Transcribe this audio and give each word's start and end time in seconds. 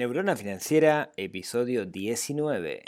Neurona 0.00 0.34
Financiera, 0.34 1.12
episodio 1.18 1.84
19. 1.84 2.84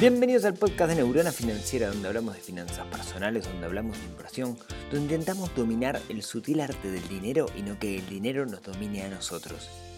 Bienvenidos 0.00 0.44
al 0.44 0.54
podcast 0.54 0.90
de 0.90 0.96
Neurona 0.96 1.30
Financiera, 1.30 1.90
donde 1.90 2.08
hablamos 2.08 2.34
de 2.34 2.40
finanzas 2.40 2.84
personales, 2.88 3.44
donde 3.44 3.66
hablamos 3.66 3.96
de 4.00 4.06
inversión, 4.06 4.58
donde 4.90 5.14
intentamos 5.14 5.54
dominar 5.54 6.00
el 6.08 6.24
sutil 6.24 6.60
arte 6.60 6.90
del 6.90 7.06
dinero 7.06 7.46
y 7.56 7.62
no 7.62 7.78
que 7.78 7.98
el 7.98 8.08
dinero 8.08 8.44
nos 8.46 8.64
domine 8.64 9.04
a 9.04 9.08
nosotros. 9.10 9.91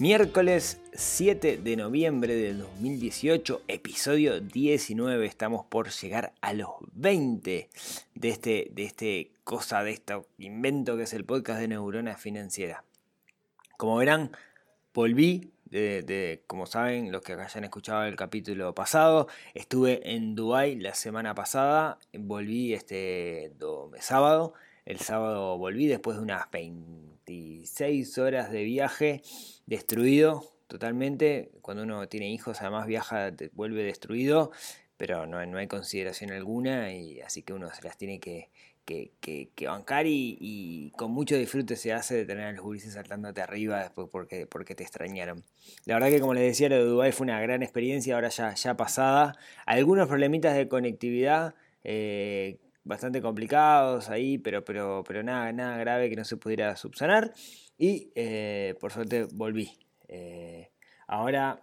Miércoles 0.00 0.80
7 0.94 1.58
de 1.58 1.76
noviembre 1.76 2.34
del 2.34 2.60
2018, 2.60 3.64
episodio 3.68 4.40
19. 4.40 5.26
Estamos 5.26 5.66
por 5.66 5.90
llegar 5.90 6.32
a 6.40 6.54
los 6.54 6.70
20 6.94 7.68
de 8.14 8.28
este, 8.30 8.68
de 8.72 8.84
este 8.84 9.32
cosa, 9.44 9.84
de 9.84 9.90
este 9.90 10.18
invento 10.38 10.96
que 10.96 11.02
es 11.02 11.12
el 11.12 11.26
podcast 11.26 11.60
de 11.60 11.68
Neurona 11.68 12.16
Financiera. 12.16 12.82
Como 13.76 13.96
verán, 13.96 14.30
volví 14.94 15.52
de, 15.66 16.44
como 16.46 16.64
saben, 16.64 17.12
los 17.12 17.20
que 17.20 17.34
hayan 17.34 17.64
escuchado 17.64 18.04
el 18.04 18.16
capítulo 18.16 18.74
pasado, 18.74 19.28
estuve 19.52 20.14
en 20.14 20.34
Dubai 20.34 20.76
la 20.76 20.94
semana 20.94 21.34
pasada, 21.34 21.98
volví 22.14 22.72
este 22.72 23.52
sábado, 24.00 24.54
el 24.90 24.98
sábado 24.98 25.56
volví 25.56 25.86
después 25.86 26.16
de 26.16 26.22
unas 26.24 26.50
26 26.50 28.18
horas 28.18 28.50
de 28.50 28.64
viaje, 28.64 29.22
destruido 29.66 30.44
totalmente, 30.66 31.52
cuando 31.62 31.84
uno 31.84 32.08
tiene 32.08 32.30
hijos 32.30 32.60
además 32.60 32.88
viaja, 32.88 33.32
vuelve 33.52 33.84
destruido, 33.84 34.50
pero 34.96 35.26
no, 35.26 35.44
no 35.46 35.58
hay 35.58 35.68
consideración 35.68 36.32
alguna 36.32 36.92
y 36.92 37.20
así 37.20 37.42
que 37.42 37.52
uno 37.52 37.72
se 37.72 37.82
las 37.82 37.96
tiene 37.98 38.18
que, 38.18 38.50
que, 38.84 39.52
bancar 39.66 40.06
y, 40.08 40.92
con 40.96 41.12
mucho 41.12 41.36
disfrute 41.36 41.76
se 41.76 41.92
hace 41.92 42.16
de 42.16 42.24
tener 42.24 42.46
a 42.46 42.52
los 42.52 42.62
gurises 42.64 42.94
saltándote 42.94 43.40
arriba 43.42 43.80
después 43.80 44.08
porque, 44.10 44.46
porque 44.46 44.74
te 44.74 44.82
extrañaron. 44.82 45.44
La 45.84 45.94
verdad 45.94 46.08
que 46.08 46.20
como 46.20 46.34
les 46.34 46.42
decía, 46.42 46.68
lo 46.68 46.76
de 46.76 46.84
Dubái 46.84 47.12
fue 47.12 47.26
una 47.26 47.40
gran 47.40 47.62
experiencia, 47.62 48.16
ahora 48.16 48.28
ya, 48.28 48.54
ya 48.54 48.76
pasada. 48.76 49.36
Algunos 49.66 50.08
problemitas 50.08 50.56
de 50.56 50.66
conectividad 50.66 51.54
eh, 51.84 52.58
bastante 52.90 53.22
complicados 53.22 54.10
ahí, 54.10 54.36
pero, 54.36 54.62
pero, 54.64 55.02
pero 55.06 55.22
nada, 55.22 55.50
nada 55.52 55.78
grave 55.78 56.10
que 56.10 56.16
no 56.16 56.24
se 56.24 56.36
pudiera 56.36 56.76
subsanar. 56.76 57.32
Y 57.78 58.12
eh, 58.14 58.74
por 58.78 58.92
suerte 58.92 59.26
volví. 59.32 59.70
Eh, 60.08 60.70
ahora 61.06 61.62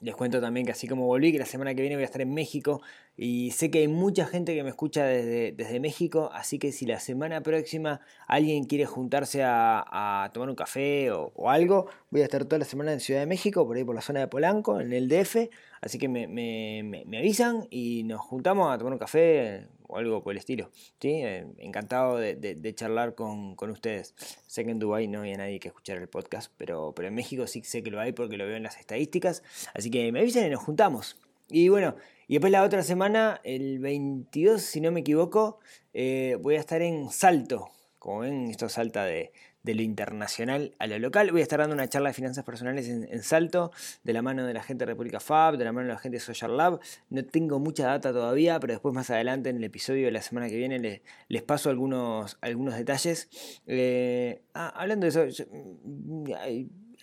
les 0.00 0.14
cuento 0.14 0.40
también 0.40 0.64
que 0.64 0.72
así 0.72 0.86
como 0.86 1.06
volví, 1.06 1.32
que 1.32 1.38
la 1.38 1.46
semana 1.46 1.74
que 1.74 1.80
viene 1.80 1.96
voy 1.96 2.04
a 2.04 2.06
estar 2.06 2.20
en 2.20 2.32
México 2.32 2.80
y 3.16 3.50
sé 3.50 3.68
que 3.70 3.80
hay 3.80 3.88
mucha 3.88 4.26
gente 4.26 4.54
que 4.54 4.62
me 4.62 4.68
escucha 4.68 5.04
desde, 5.04 5.50
desde 5.50 5.80
México, 5.80 6.30
así 6.32 6.60
que 6.60 6.70
si 6.70 6.86
la 6.86 7.00
semana 7.00 7.42
próxima 7.42 8.00
alguien 8.28 8.64
quiere 8.64 8.86
juntarse 8.86 9.42
a, 9.44 10.30
tomar 10.32 10.50
un 10.50 10.54
café 10.54 11.10
o, 11.10 11.50
algo, 11.50 11.88
voy 12.10 12.20
a 12.20 12.24
estar 12.24 12.44
toda 12.44 12.60
la 12.60 12.64
semana 12.64 12.92
en 12.92 13.00
Ciudad 13.00 13.20
de 13.20 13.26
México, 13.26 13.66
por 13.66 13.76
ahí 13.76 13.82
por 13.82 13.96
la 13.96 14.02
zona 14.02 14.20
de 14.20 14.28
Polanco, 14.28 14.80
en 14.80 14.92
el 14.92 15.08
DF, 15.08 15.50
así 15.80 15.98
que 15.98 16.08
me, 16.08 17.18
avisan 17.18 17.66
y 17.70 18.02
nos 18.04 18.20
juntamos 18.20 18.72
a 18.72 18.78
tomar 18.78 18.92
un 18.92 18.98
café 18.98 19.68
o 19.86 19.96
algo 19.96 20.22
por 20.22 20.32
el 20.32 20.38
estilo. 20.38 20.70
¿sí? 21.00 21.22
Eh, 21.22 21.46
encantado 21.58 22.16
de, 22.16 22.74
charlar 22.74 23.14
con, 23.14 23.56
ustedes. 23.70 24.14
Sé 24.46 24.64
que 24.64 24.70
en 24.70 24.78
Dubái 24.78 25.08
no 25.08 25.20
había 25.20 25.36
nadie 25.36 25.60
que 25.60 25.68
escuchar 25.68 25.98
el 25.98 26.08
podcast, 26.08 26.52
pero, 26.56 26.92
pero 26.94 27.08
en 27.08 27.14
México 27.14 27.46
sí 27.46 27.62
sé 27.62 27.82
que 27.82 27.90
lo 27.90 28.00
hay 28.00 28.12
porque 28.12 28.36
lo 28.36 28.46
veo 28.46 28.56
en 28.56 28.62
las 28.62 28.78
estadísticas, 28.78 29.42
así 29.74 29.90
que 29.90 30.12
me 30.12 30.20
avisan 30.20 30.46
y 30.46 30.50
nos 30.50 30.62
juntamos. 30.62 31.16
Y 31.50 31.70
bueno, 31.70 31.94
y 32.26 32.34
después 32.34 32.52
la 32.52 32.62
otra 32.62 32.82
semana, 32.82 33.40
el 33.42 33.78
22, 33.78 34.60
si 34.60 34.82
no 34.82 34.92
me 34.92 35.00
equivoco, 35.00 35.60
eh, 35.94 36.36
voy 36.40 36.56
a 36.56 36.60
estar 36.60 36.82
en 36.82 37.10
Salto. 37.10 37.70
Como 37.98 38.20
ven, 38.20 38.50
esto 38.50 38.68
salta 38.68 39.04
de, 39.04 39.32
lo 39.74 39.82
internacional 39.82 40.74
a 40.78 40.86
lo 40.86 40.98
local. 40.98 41.30
Voy 41.30 41.40
a 41.40 41.42
estar 41.42 41.58
dando 41.58 41.74
una 41.74 41.88
charla 41.88 42.10
de 42.10 42.14
finanzas 42.14 42.44
personales 42.44 42.88
en, 42.88 43.22
Salto, 43.22 43.72
de 44.04 44.12
la 44.12 44.22
mano 44.22 44.46
de 44.46 44.54
la 44.54 44.62
gente 44.62 44.84
de 44.84 44.92
República 44.92 45.20
Fab, 45.20 45.56
de 45.56 45.64
la 45.64 45.72
mano 45.72 45.88
de 45.88 45.94
la 45.94 45.98
gente 45.98 46.16
de 46.16 46.20
Social 46.20 46.56
Lab. 46.56 46.80
No 47.10 47.24
tengo 47.24 47.58
mucha 47.58 47.86
data 47.86 48.12
todavía, 48.12 48.58
pero 48.60 48.72
después 48.72 48.94
más 48.94 49.10
adelante 49.10 49.50
en 49.50 49.56
el 49.56 49.64
episodio 49.64 50.06
de 50.06 50.12
la 50.12 50.22
semana 50.22 50.48
que 50.48 50.56
viene 50.56 51.02
les, 51.28 51.42
paso 51.42 51.70
algunos, 51.70 52.38
algunos 52.40 52.76
detalles. 52.76 53.28
Eh, 53.66 54.42
ah, 54.54 54.72
hablando 54.76 55.08
de 55.08 55.28
eso, 55.28 55.44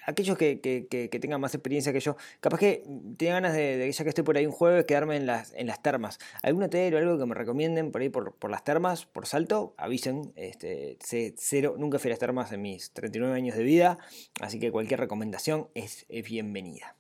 aquellos 0.06 0.38
que, 0.38 1.10
tengan 1.22 1.42
más 1.42 1.54
experiencia 1.54 1.92
que 1.92 2.00
yo, 2.00 2.16
capaz 2.40 2.60
que 2.60 2.84
tengan 3.18 3.44
ganas 3.44 3.54
de, 3.54 3.92
ya 3.92 4.04
que 4.04 4.10
estoy 4.10 4.24
por 4.24 4.38
ahí 4.38 4.46
un 4.46 4.52
jueves, 4.52 4.86
quedarme 4.86 5.18
en 5.18 5.26
las, 5.26 5.54
en 5.54 5.68
las 5.68 5.82
termas. 5.82 6.20
¿Algún 6.44 6.64
hotel 6.64 6.94
o 6.94 6.98
algo 6.98 7.18
que 7.18 7.26
me 7.26 7.36
recomienden 7.36 7.92
por 7.92 8.02
ahí 8.02 8.10
por, 8.10 8.50
las 8.50 8.64
termas, 8.64 9.06
por 9.06 9.26
salto? 9.26 9.74
Avisen. 9.78 10.32
Este, 10.36 10.98
cero, 11.38 11.76
nunca 11.78 12.00
fui 12.00 12.10
a 12.10 12.14
las 12.14 12.20
termas 12.20 12.52
en 12.52 12.62
mis 12.62 12.92
39 12.92 13.36
años 13.36 13.56
de 13.56 13.64
vida, 13.64 13.98
así 14.42 14.60
que 14.60 14.72
cualquier 14.72 15.00
recomendación 15.00 15.70
es, 15.74 16.06
bienvenida. 16.08 16.96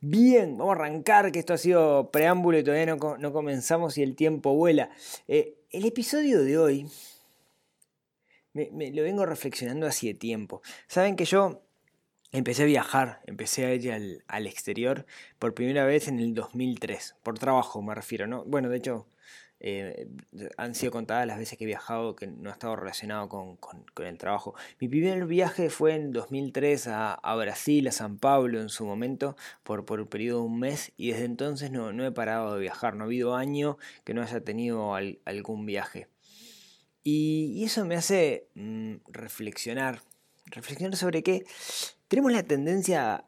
Bien, 0.00 0.56
vamos 0.56 0.76
a 0.76 0.80
arrancar, 0.80 1.32
que 1.32 1.40
esto 1.40 1.54
ha 1.54 1.58
sido 1.58 2.10
preámbulo 2.12 2.58
y 2.58 2.62
todavía 2.62 2.94
no, 2.94 3.32
comenzamos 3.32 3.98
y 3.98 4.02
el 4.02 4.14
tiempo 4.14 4.54
vuela. 4.54 4.90
Eh, 5.26 5.56
el 5.70 5.84
episodio 5.84 6.42
de 6.42 6.56
hoy 6.56 6.86
me, 8.52 8.90
lo 8.92 9.02
vengo 9.02 9.26
reflexionando 9.26 9.86
hace 9.86 10.14
tiempo. 10.14 10.62
Saben 10.86 11.16
que 11.16 11.24
yo 11.24 11.62
empecé 12.32 12.62
a 12.62 12.66
viajar, 12.66 13.20
empecé 13.26 13.66
a 13.66 13.74
ir 13.74 14.22
al, 14.26 14.46
exterior 14.46 15.06
por 15.38 15.54
primera 15.54 15.84
vez 15.84 16.08
en 16.08 16.18
el 16.18 16.34
2003, 16.34 17.16
por 17.22 17.38
trabajo 17.38 17.82
me 17.82 17.94
refiero, 17.94 18.26
¿no? 18.26 18.44
Bueno, 18.44 18.68
de 18.68 18.76
hecho, 18.76 19.06
eh, 19.60 20.08
han 20.56 20.74
sido 20.74 20.92
contadas 20.92 21.26
las 21.26 21.38
veces 21.38 21.58
que 21.58 21.64
he 21.64 21.66
viajado 21.66 22.14
que 22.14 22.28
no 22.28 22.50
ha 22.50 22.52
estado 22.52 22.76
relacionado 22.76 23.28
con, 23.28 23.58
el 24.04 24.18
trabajo. 24.18 24.54
Mi 24.80 24.88
primer 24.88 25.26
viaje 25.26 25.68
fue 25.70 25.94
en 25.94 26.12
2003 26.12 26.88
a, 26.88 27.34
Brasil, 27.36 27.88
a 27.88 27.92
San 27.92 28.18
Pablo 28.18 28.60
en 28.60 28.68
su 28.68 28.84
momento, 28.84 29.36
por, 29.64 29.84
por 29.84 30.00
un 30.00 30.06
periodo 30.06 30.40
de 30.40 30.46
un 30.46 30.60
mes, 30.60 30.92
y 30.96 31.10
desde 31.10 31.24
entonces 31.24 31.70
no, 31.70 31.90
he 32.04 32.12
parado 32.12 32.54
de 32.54 32.60
viajar, 32.60 32.94
no 32.94 33.04
ha 33.04 33.06
habido 33.06 33.34
año 33.34 33.78
que 34.04 34.14
no 34.14 34.22
haya 34.22 34.40
tenido 34.42 34.94
algún 34.94 35.66
viaje. 35.66 36.08
Y, 37.02 37.64
eso 37.64 37.84
me 37.84 37.96
hace 37.96 38.48
mm, 38.54 38.96
reflexionar, 39.08 40.02
reflexionar 40.46 40.96
sobre 40.96 41.22
qué 41.22 41.44
tenemos 42.08 42.32
la 42.32 42.42
tendencia 42.42 43.24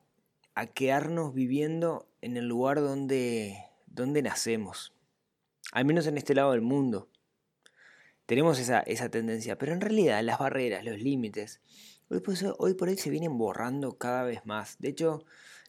a 0.55 0.67
quedarnos 0.67 1.35
viviendo 1.35 2.09
en 2.23 2.37
el 2.37 2.49
lugar 2.49 2.81
donde, 2.81 3.65
donde 3.87 4.23
nacemos, 4.23 4.95
al 5.73 5.85
menos 5.85 6.07
en 6.07 6.19
este 6.19 6.35
lado 6.35 6.53
del 6.53 6.63
mundo. 6.63 7.09
Tenemos 8.27 8.59
esa, 8.59 8.81
esa 8.81 9.11
tendencia, 9.11 9.59
pero 9.59 9.73
en 9.73 9.81
realidad 9.81 10.23
las 10.23 10.39
barreras, 10.39 10.85
los 10.85 10.99
límites, 10.99 11.61
hoy 12.09 12.21
por, 12.21 12.89
hoy 12.89 12.97
se 12.97 13.11
vienen 13.11 13.37
borrando 13.37 13.99
cada 13.99 14.25
vez 14.25 14.47
más. 14.47 14.77
De 14.79 14.89
hecho, 14.89 15.25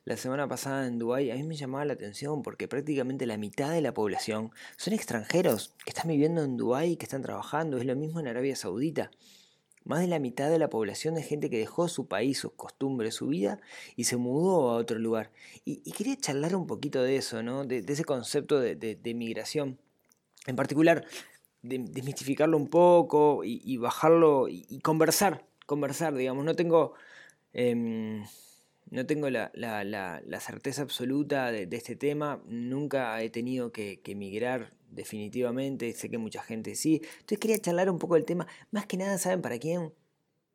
la 0.06 0.16
semana 0.16 0.48
pasada 0.48 0.88
en 0.88 0.98
Dubái 0.98 1.32
a 1.32 1.36
mí 1.36 1.44
me 1.44 1.56
llamaba 1.56 1.86
la 1.86 1.94
atención 1.94 2.42
porque 2.44 2.68
prácticamente 2.68 3.26
la 3.26 3.38
mitad 3.38 3.72
de 3.72 3.82
la 3.82 3.94
población 3.94 4.52
son 4.78 4.94
extranjeros 4.94 5.76
que 5.84 5.92
están 5.92 6.08
viviendo 6.08 6.44
en 6.44 6.58
Dubái 6.58 6.96
que 6.96 7.06
están 7.06 7.22
trabajando. 7.22 7.78
Es 7.78 7.86
lo 7.86 7.96
mismo 7.96 8.20
en 8.20 8.28
Arabia 8.28 8.56
Saudita. 8.56 9.12
Más 9.84 10.02
de 10.02 10.08
la 10.08 10.20
mitad 10.20 10.50
de 10.50 10.60
la 10.60 10.70
población 10.70 11.18
es 11.18 11.28
gente 11.28 11.50
que 11.50 11.58
dejó 11.58 11.88
su 11.88 12.08
país, 12.08 12.38
sus 12.38 12.54
costumbres, 12.54 13.16
su 13.16 13.28
vida 13.28 13.60
y 13.96 14.04
se 14.04 14.16
mudó 14.16 14.70
a 14.70 14.76
otro 14.76 15.00
lugar. 15.00 15.32
Y, 15.66 15.92
quería 15.92 16.16
charlar 16.18 16.56
un 16.56 16.68
poquito 16.68 17.02
de 17.02 17.16
eso, 17.16 17.42
¿no? 17.42 17.66
de, 17.66 17.84
ese 17.88 18.04
concepto 18.04 18.60
de, 18.60 19.14
migración. 19.16 19.80
En 20.46 20.56
particular, 20.56 21.06
desmistificarlo 21.64 22.58
un 22.58 22.68
poco 22.68 23.42
y, 23.44 23.78
bajarlo 23.78 24.48
y, 24.50 24.80
conversar, 24.82 25.46
conversar, 25.66 26.14
digamos. 26.14 26.46
No 26.46 26.56
tengo, 26.56 26.94
em, 27.54 28.24
no 28.92 29.06
tengo 29.08 29.30
la, 29.32 29.52
certeza 30.40 30.84
absoluta 30.84 31.52
de, 31.52 31.68
este 31.72 31.96
tema. 31.96 32.40
Nunca 32.46 33.20
he 33.22 33.32
tenido 33.32 33.72
que, 33.72 34.00
que 34.02 34.12
emigrar 34.12 34.74
definitivamente, 34.92 35.94
sé 35.94 36.10
que 36.10 36.18
mucha 36.18 36.44
gente 36.44 36.76
sí. 36.76 37.02
Entonces 37.04 37.40
quería 37.40 37.60
charlar 37.60 37.90
un 37.90 38.00
poco 38.00 38.16
del 38.16 38.26
tema, 38.26 38.48
más 38.72 38.86
que 38.86 38.98
nada, 38.98 39.18
¿saben 39.18 39.42
para 39.42 39.58
quién? 39.58 39.94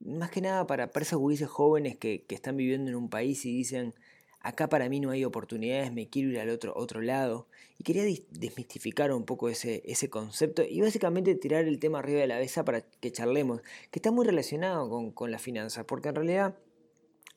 Más 0.01 0.31
que 0.31 0.41
nada 0.41 0.67
para, 0.67 0.91
esos 1.01 1.19
gurises 1.19 1.49
jóvenes 1.49 1.97
que, 1.97 2.25
están 2.29 2.57
viviendo 2.57 2.91
en 2.91 2.97
un 2.97 3.09
país 3.09 3.45
y 3.47 3.57
dicen, 3.57 3.95
acá 4.41 4.69
para 4.69 4.89
mí 4.89 5.01
no 5.01 5.11
hay 5.11 5.25
oportunidades, 5.25 5.93
me 5.93 6.09
quiero 6.09 6.31
ir 6.31 6.39
al 6.39 6.51
otro, 6.51 6.73
otro 6.77 7.01
lado. 7.01 7.49
Y 7.79 7.85
quería 7.85 8.05
desmistificar 8.31 9.13
un 9.13 9.25
poco 9.25 9.49
ese, 9.49 9.83
ese 9.87 10.09
concepto 10.09 10.63
y 10.63 10.81
básicamente 10.81 11.35
tirar 11.35 11.65
el 11.65 11.79
tema 11.79 11.99
arriba 11.99 12.21
de 12.21 12.27
la 12.27 12.39
mesa 12.39 12.65
para 12.65 12.83
que 12.83 13.13
charlemos, 13.13 13.63
que 13.91 13.99
está 13.99 14.11
muy 14.11 14.27
relacionado 14.27 14.89
con, 14.89 15.11
con 15.11 15.31
las 15.31 15.43
finanzas, 15.43 15.85
porque 15.87 16.09
en 16.11 16.15
realidad 16.15 16.57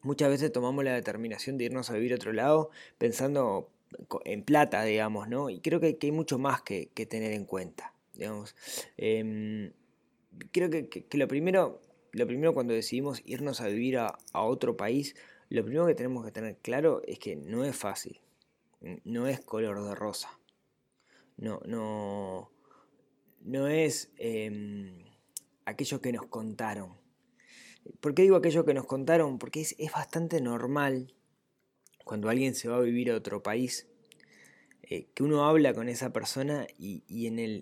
muchas 0.02 0.30
veces 0.30 0.52
tomamos 0.52 0.84
la 0.84 0.94
determinación 0.94 1.58
de 1.58 1.66
irnos 1.66 1.90
a 1.90 1.94
vivir 1.94 2.14
a 2.14 2.16
otro 2.16 2.34
lado 2.34 2.70
pensando 2.98 3.70
en 4.26 4.44
plata, 4.44 4.84
digamos, 4.84 5.28
¿no? 5.28 5.50
Y 5.50 5.60
creo 5.60 5.80
que, 5.80 5.98
hay 6.02 6.12
mucho 6.12 6.38
más 6.38 6.62
que, 6.62 6.88
tener 7.10 7.32
en 7.34 7.46
cuenta, 7.46 7.94
digamos. 8.14 8.56
Em, 8.98 9.72
creo 10.52 10.70
que, 10.70 11.06
lo, 11.14 11.28
primero, 11.28 11.82
lo 12.12 12.28
primero 12.28 12.54
cuando 12.54 12.74
decidimos 12.74 13.22
irnos 13.26 13.62
a 13.62 13.68
vivir 13.68 13.98
a, 13.98 14.18
otro 14.34 14.78
país 14.78 15.16
lo 15.50 15.64
primero 15.64 15.88
que 15.88 15.96
tenemos 15.96 16.24
que 16.24 16.32
tener 16.32 16.58
claro 16.58 17.02
es 17.08 17.18
que 17.18 17.36
no 17.36 17.66
es 17.66 17.76
fácil, 17.76 18.22
no 19.04 19.28
es 19.28 19.40
color 19.40 19.84
de 19.84 19.96
rosa, 19.96 20.40
no, 21.38 21.60
no, 21.66 22.52
no 23.42 23.68
es 23.68 24.12
em, 24.18 25.06
aquello 25.66 26.02
que 26.02 26.12
nos 26.12 26.28
contaron. 26.28 27.00
¿Por 28.00 28.14
qué 28.14 28.22
digo 28.24 28.36
aquello 28.36 28.66
que 28.66 28.74
nos 28.74 28.86
contaron? 28.86 29.40
Porque 29.40 29.62
es, 29.62 29.76
bastante 29.92 30.42
normal 30.42 31.14
cuando 32.10 32.28
alguien 32.28 32.56
se 32.56 32.68
va 32.68 32.78
a 32.78 32.82
vivir 32.82 33.12
a 33.12 33.16
otro 33.16 33.44
país, 33.44 33.86
eh, 34.82 35.06
que 35.14 35.22
uno 35.22 35.46
habla 35.46 35.76
con 35.76 35.90
esa 35.90 36.12
persona 36.12 36.66
y, 36.76 37.28
en, 37.28 37.38
el, 37.38 37.62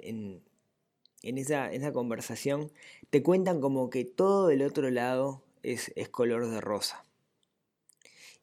en, 1.22 1.38
esa, 1.38 1.92
conversación 1.92 2.72
te 3.10 3.22
cuentan 3.22 3.60
como 3.60 3.90
que 3.90 4.06
todo 4.06 4.48
del 4.48 4.62
otro 4.62 4.90
lado 4.90 5.44
es, 5.64 5.92
es 5.98 6.08
color 6.08 6.50
de 6.50 6.62
rosa. 6.62 7.04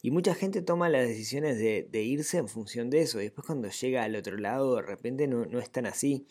Y 0.03 0.11
mucha 0.11 0.35
gente 0.35 0.61
toma 0.61 0.89
las 0.89 1.07
decisiones 1.07 1.57
de, 1.57 2.03
irse 2.03 2.37
en 2.37 2.49
función 2.49 2.91
de 2.91 3.01
eso. 3.01 3.19
Y 3.19 3.23
después 3.23 3.47
cuando 3.47 3.67
llega 3.69 4.03
al 4.03 4.15
otro 4.15 4.37
lado, 4.37 4.75
de 4.75 4.83
repente 4.83 5.25
no, 5.25 5.47
no 5.47 5.57
es 5.57 5.71
tan 5.71 5.87
así. 5.87 6.27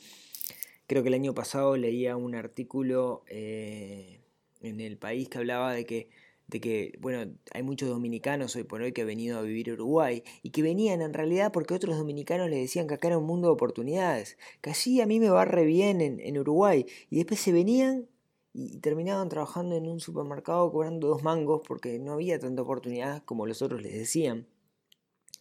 Creo 0.87 1.03
que 1.03 1.09
el 1.09 1.15
año 1.15 1.35
pasado 1.35 1.77
leía 1.77 2.17
un 2.17 2.37
artículo 2.37 3.25
eh, 3.27 4.21
en 4.61 4.79
el 4.79 4.99
país 4.99 5.29
que 5.29 5.39
hablaba 5.39 5.73
de 5.73 5.85
que, 5.85 6.11
de 6.47 6.61
que, 6.61 6.99
bueno, 7.01 7.33
hay 7.53 7.63
muchos 7.63 7.89
dominicanos 7.89 8.55
hoy 8.57 8.65
por 8.65 8.83
hoy 8.83 8.93
que 8.93 9.03
han 9.03 9.07
venido 9.07 9.39
a 9.39 9.43
vivir 9.43 9.71
a 9.71 9.75
Uruguay 9.75 10.23
y 10.43 10.51
que 10.51 10.63
venían 10.63 11.01
en 11.03 11.15
realidad 11.15 11.53
porque 11.53 11.75
otros 11.75 11.97
dominicanos 11.97 12.51
le 12.51 12.59
decían 12.59 12.87
que 12.87 12.95
acá 12.95 13.09
era 13.09 13.19
un 13.19 13.25
mundo 13.25 13.49
de 13.49 13.55
oportunidades, 13.55 14.39
que 14.61 14.71
así 14.71 15.01
a 15.01 15.07
mí 15.07 15.21
me 15.21 15.31
va 15.31 15.45
re 15.45 15.65
bien 15.65 16.01
en, 16.01 16.21
en 16.21 16.39
Uruguay. 16.39 16.87
Y 17.11 17.17
después 17.17 17.41
se 17.41 17.53
venían 17.53 18.07
y 18.53 18.79
terminaban 18.79 19.29
trabajando 19.29 19.77
en 19.77 19.89
un 19.89 20.01
supermercado 20.01 20.71
cobrando 20.71 21.09
dos 21.09 21.23
mangos 21.23 21.63
porque 21.67 21.99
no 21.99 22.13
había 22.13 22.39
tanta 22.39 22.63
oportunidad 22.63 23.25
como 23.25 23.47
los 23.47 23.63
otros 23.63 23.83
les 23.83 23.95
decían. 23.95 24.47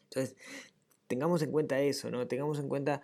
Entonces, 0.06 0.36
tengamos 1.08 1.42
en 1.42 1.52
cuenta 1.52 1.80
eso, 1.80 2.10
¿no? 2.10 2.28
Tengamos 2.28 2.60
en 2.60 2.70
cuenta 2.70 3.02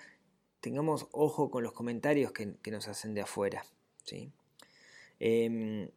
tengamos 0.61 1.07
ojo 1.11 1.49
con 1.49 1.63
los 1.63 1.73
comentarios 1.73 2.31
que, 2.31 2.71
nos 2.71 2.87
hacen 2.87 3.13
de 3.13 3.21
afuera. 3.21 3.65
¿sí? 4.03 4.31
Em, 5.19 5.89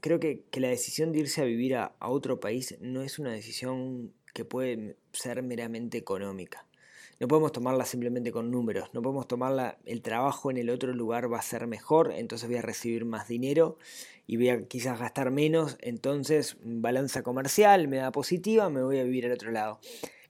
creo 0.00 0.20
que, 0.20 0.44
la 0.52 0.68
decisión 0.68 1.12
de 1.12 1.20
irse 1.20 1.40
a 1.40 1.44
vivir 1.44 1.76
a, 1.76 1.94
otro 2.00 2.40
país 2.40 2.76
no 2.80 3.02
es 3.02 3.18
una 3.18 3.32
decisión 3.32 4.12
que 4.34 4.44
puede 4.44 4.96
ser 5.12 5.42
meramente 5.42 5.98
económica. 5.98 6.66
No 7.18 7.28
podemos 7.28 7.52
tomarla 7.52 7.86
simplemente 7.86 8.30
con 8.30 8.50
números, 8.50 8.90
no 8.92 9.00
podemos 9.00 9.26
tomarla, 9.26 9.78
el 9.86 10.02
trabajo 10.02 10.50
en 10.50 10.58
el 10.58 10.68
otro 10.68 10.92
lugar 10.92 11.32
va 11.32 11.38
a 11.38 11.42
ser 11.42 11.66
mejor, 11.66 12.12
entonces 12.12 12.46
voy 12.46 12.58
a 12.58 12.62
recibir 12.62 13.06
más 13.06 13.26
dinero 13.26 13.78
y 14.26 14.36
voy 14.36 14.50
a 14.50 14.66
quizás 14.66 14.98
gastar 14.98 15.30
menos, 15.30 15.78
entonces 15.80 16.58
balanza 16.62 17.22
comercial 17.22 17.88
me 17.88 17.96
da 17.96 18.12
positiva, 18.12 18.68
me 18.68 18.82
voy 18.82 18.98
a 18.98 19.04
vivir 19.04 19.24
al 19.24 19.32
otro 19.32 19.50
lado 19.50 19.80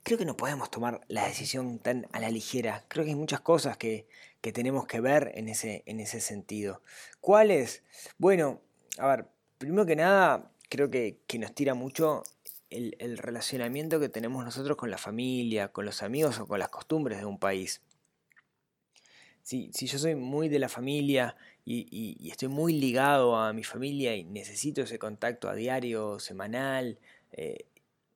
creo 0.07 0.19
que 0.19 0.25
no 0.25 0.37
podemos 0.37 0.71
tomar 0.71 1.01
la 1.09 1.27
decisión 1.27 1.81
tan 1.81 2.07
a 2.13 2.21
la 2.21 2.31
ligera. 2.31 2.85
Creo 2.87 3.05
que 3.05 3.11
hay 3.11 3.17
muchas 3.17 3.41
cosas 3.41 3.77
que, 3.77 4.07
tenemos 4.41 4.87
que 4.87 5.01
ver 5.01 5.33
en 5.35 5.49
ese, 5.49 5.83
en 5.87 5.99
ese 5.99 6.21
sentido. 6.21 6.81
¿Cuáles? 7.21 7.83
Bueno, 8.17 8.61
a 8.99 9.09
ver, 9.09 9.27
primero 9.59 9.87
que 9.87 9.97
nada, 9.97 10.51
creo 10.69 10.91
que, 10.91 11.19
nos 11.39 11.55
tira 11.55 11.75
mucho 11.75 12.23
el, 12.71 13.19
relacionamiento 13.19 14.01
que 14.01 14.09
tenemos 14.09 14.45
nosotros 14.45 14.77
con 14.77 14.91
la 14.91 14.99
familia, 14.99 15.69
con 15.69 15.85
los 15.85 16.03
amigos 16.03 16.39
o 16.41 16.47
con 16.47 16.59
las 16.59 16.69
costumbres 16.69 17.19
de 17.19 17.25
un 17.25 17.39
país. 17.39 17.83
Si, 19.43 19.71
yo 19.71 19.99
soy 19.99 20.17
muy 20.17 20.49
de 20.49 20.59
la 20.59 20.69
familia 20.69 21.37
y, 21.65 22.29
estoy 22.31 22.49
muy 22.49 22.73
ligado 22.73 23.37
a 23.37 23.53
mi 23.53 23.65
familia 23.65 24.17
y 24.17 24.25
necesito 24.25 24.83
ese 24.83 24.99
contacto 24.99 25.49
a 25.49 25.55
diario, 25.55 26.19
semanal, 26.19 26.99
eh, 27.33 27.67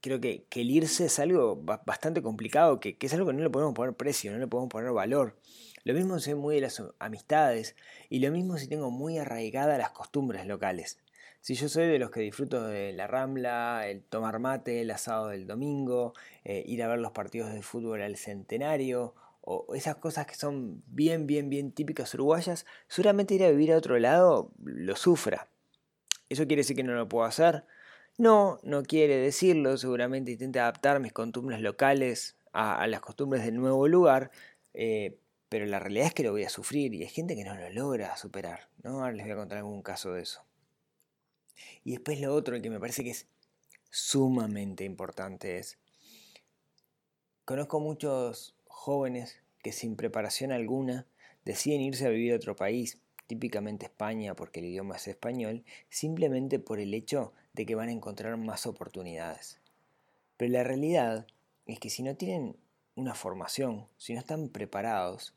creo 0.00 0.20
que, 0.20 0.46
el 0.50 0.70
irse 0.70 1.06
es 1.06 1.18
algo 1.18 1.56
bastante 1.56 2.22
complicado, 2.22 2.80
que, 2.80 2.96
es 3.00 3.14
algo 3.14 3.26
que 3.28 3.32
no 3.32 3.42
le 3.42 3.50
podemos 3.50 3.74
poner 3.74 3.94
precio, 3.94 4.32
no 4.32 4.38
le 4.38 4.46
podemos 4.46 4.70
poner 4.70 4.90
valor. 4.92 5.36
Lo 5.84 5.94
mismo 5.94 6.18
si 6.18 6.26
soy 6.26 6.34
muy 6.34 6.56
de 6.56 6.62
las 6.62 6.82
amistades 6.98 7.74
y 8.10 8.18
lo 8.18 8.30
mismo 8.30 8.58
si 8.58 8.68
tengo 8.68 8.90
muy 8.90 9.18
arraigadas 9.18 9.78
las 9.78 9.92
costumbres 9.92 10.46
locales. 10.46 10.98
Si 11.40 11.54
yo 11.54 11.68
soy 11.68 11.86
de 11.86 11.98
los 11.98 12.10
que 12.10 12.20
disfruto 12.20 12.62
de 12.66 12.92
la 12.92 13.06
rambla, 13.06 13.88
el 13.88 14.02
tomar 14.02 14.38
mate, 14.40 14.82
el 14.82 14.90
asado 14.90 15.28
del 15.28 15.46
domingo, 15.46 16.12
eh, 16.44 16.62
ir 16.66 16.82
a 16.82 16.88
ver 16.88 16.98
los 16.98 17.12
partidos 17.12 17.52
de 17.52 17.62
fútbol 17.62 18.02
al 18.02 18.16
centenario, 18.16 19.14
o 19.40 19.74
esas 19.74 19.96
cosas 19.96 20.26
que 20.26 20.34
son 20.34 20.82
bien, 20.86 21.26
bien, 21.26 21.48
bien 21.48 21.72
típicas 21.72 22.12
uruguayas, 22.14 22.66
seguramente 22.88 23.34
ir 23.34 23.44
a 23.44 23.50
vivir 23.50 23.72
a 23.72 23.78
otro 23.78 23.98
lado 23.98 24.52
lo 24.62 24.96
sufra. 24.96 25.48
¿Eso 26.28 26.46
quiere 26.46 26.60
decir 26.60 26.76
que 26.76 26.82
no 26.82 26.94
lo 26.94 27.08
puedo 27.08 27.24
hacer? 27.24 27.64
No, 28.18 28.60
no 28.62 28.82
quiere 28.82 29.16
decirlo, 29.16 29.78
seguramente 29.78 30.32
intenta 30.32 30.62
adaptar 30.62 31.00
mis 31.00 31.12
costumbres 31.12 31.60
locales 31.60 32.36
a, 32.52 32.86
las 32.86 33.00
costumbres 33.00 33.44
del 33.44 33.56
nuevo 33.56 33.88
lugar, 33.88 34.30
eh, 34.74 35.18
pero 35.48 35.64
la 35.66 35.80
realidad 35.80 36.08
es 36.08 36.14
que 36.14 36.22
lo 36.22 36.32
voy 36.32 36.44
a 36.44 36.50
sufrir 36.50 36.94
y 36.94 37.02
hay 37.02 37.08
gente 37.08 37.34
que 37.34 37.44
no 37.44 37.54
lo 37.56 37.70
logra 37.70 38.16
superar, 38.16 38.68
¿no? 38.82 39.00
Ahora 39.00 39.12
les 39.12 39.24
voy 39.24 39.32
a 39.32 39.36
contar 39.36 39.58
algún 39.58 39.82
caso 39.82 40.12
de 40.12 40.22
eso. 40.22 40.44
Y 41.84 41.92
después 41.92 42.20
lo 42.20 42.34
otro 42.34 42.60
que 42.60 42.70
me 42.70 42.80
parece 42.80 43.04
que 43.04 43.10
es 43.10 43.26
sumamente 43.90 44.84
importante 44.84 45.58
es, 45.58 45.78
conozco 47.44 47.80
muchos 47.80 48.54
jóvenes 48.66 49.40
que 49.62 49.72
sin 49.72 49.96
preparación 49.96 50.52
alguna 50.52 51.06
deciden 51.44 51.80
irse 51.80 52.06
a 52.06 52.10
vivir 52.10 52.32
a 52.32 52.36
otro 52.36 52.56
país, 52.56 52.98
típicamente 53.26 53.86
España 53.86 54.34
porque 54.34 54.60
el 54.60 54.66
idioma 54.66 54.96
es 54.96 55.08
español, 55.08 55.64
simplemente 55.88 56.58
por 56.58 56.80
el 56.80 56.94
hecho 56.94 57.32
de 57.52 57.66
que 57.66 57.74
van 57.74 57.88
a 57.88 57.92
encontrar 57.92 58.36
más 58.36 58.66
oportunidades. 58.66 59.60
Pero 60.36 60.52
la 60.52 60.64
realidad 60.64 61.26
es 61.66 61.78
que 61.78 61.90
si 61.90 62.02
no 62.02 62.16
tienen 62.16 62.56
una 62.94 63.14
formación, 63.14 63.86
si 63.98 64.14
no 64.14 64.20
están 64.20 64.48
preparados, 64.48 65.34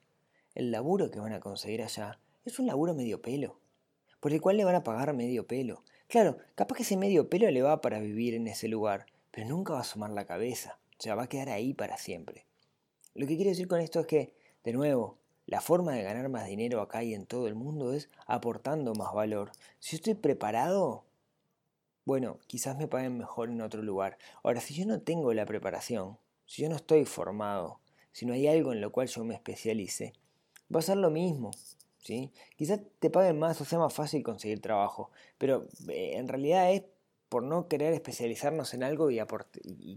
el 0.56 0.72
laburo 0.72 1.12
que 1.12 1.20
van 1.20 1.34
a 1.34 1.40
conseguir 1.40 1.81
allá 1.81 2.20
es 2.46 2.60
un 2.60 2.68
laburo 2.68 2.94
medio 2.94 3.22
pelo, 3.22 3.58
por 4.20 4.34
el 4.34 4.42
cual 4.42 4.58
le 4.58 4.66
van 4.66 4.75
a 4.75 4.84
pagar 4.84 5.14
medio 5.14 5.48
pelo. 5.48 5.84
Claro, 6.13 6.38
capaz 6.54 6.75
que 6.75 6.83
ese 6.83 6.95
medio 6.95 7.27
pelo 7.27 7.50
le 7.50 7.63
va 7.63 7.81
para 7.81 8.00
vivir 8.00 8.36
en 8.36 8.45
ese 8.45 8.68
lugar, 8.68 9.07
pero 9.31 9.48
nunca 9.48 9.74
va 9.74 9.80
a 9.80 9.83
sumar 9.83 10.12
la 10.12 10.27
cabeza, 10.27 10.77
o 11.00 11.01
sea, 11.01 11.15
va 11.15 11.24
a 11.24 11.27
quedar 11.27 11.50
ahí 11.50 11.74
para 11.74 11.98
siempre. 11.98 12.45
Lo 13.15 13.25
que 13.25 13.36
quiero 13.36 13.50
decir 13.50 13.68
con 13.68 13.81
esto 13.81 14.00
es 14.00 14.06
que, 14.06 14.36
de 14.63 14.74
nuevo, 14.74 15.18
la 15.48 15.60
forma 15.60 15.94
de 15.94 16.04
ganar 16.04 16.30
más 16.30 16.45
dinero 16.45 16.81
acá 16.81 17.04
y 17.04 17.15
en 17.15 17.25
todo 17.25 17.48
el 17.48 17.56
mundo 17.56 17.94
es 17.94 18.12
aportando 18.27 18.94
más 18.94 19.12
valor. 19.12 19.54
Si 19.80 19.95
estoy 19.95 20.13
preparado, 20.13 21.04
bueno, 22.06 22.38
quizás 22.45 22.77
me 22.77 22.88
paguen 22.88 23.18
mejor 23.18 23.50
en 23.50 23.62
otro 23.62 23.81
lugar. 23.81 24.19
Ahora, 24.44 24.62
si 24.62 24.75
yo 24.75 24.86
no 24.86 25.01
tengo 25.01 25.33
la 25.33 25.48
preparación, 25.48 26.19
si 26.45 26.62
yo 26.62 26.69
no 26.69 26.75
estoy 26.75 27.06
formado, 27.06 27.80
si 28.12 28.27
no 28.27 28.34
hay 28.34 28.46
algo 28.48 28.72
en 28.72 28.82
lo 28.82 28.91
cual 28.91 29.08
yo 29.08 29.24
me 29.24 29.34
especialice, 29.34 30.13
va 30.72 30.77
a 30.77 30.84
ser 30.84 30.98
lo 30.98 31.10
mismo. 31.10 31.50
¿Sí? 32.03 32.31
Quizás 32.55 32.81
te 33.00 33.10
paguen 33.10 33.39
más 33.39 33.60
o 33.62 33.65
sea 33.65 33.79
más 33.79 33.93
fácil 33.93 34.24
conseguir 34.24 34.62
trabajo, 34.62 35.12
pero 35.38 35.67
eh, 35.89 36.13
en 36.17 36.27
realidad 36.27 36.72
es 36.72 36.83
por 37.29 37.43
no 37.43 37.67
querer 37.67 37.93
especializarnos 37.93 38.75
en 38.75 38.83
algo 38.83 39.10
y, 39.10 39.17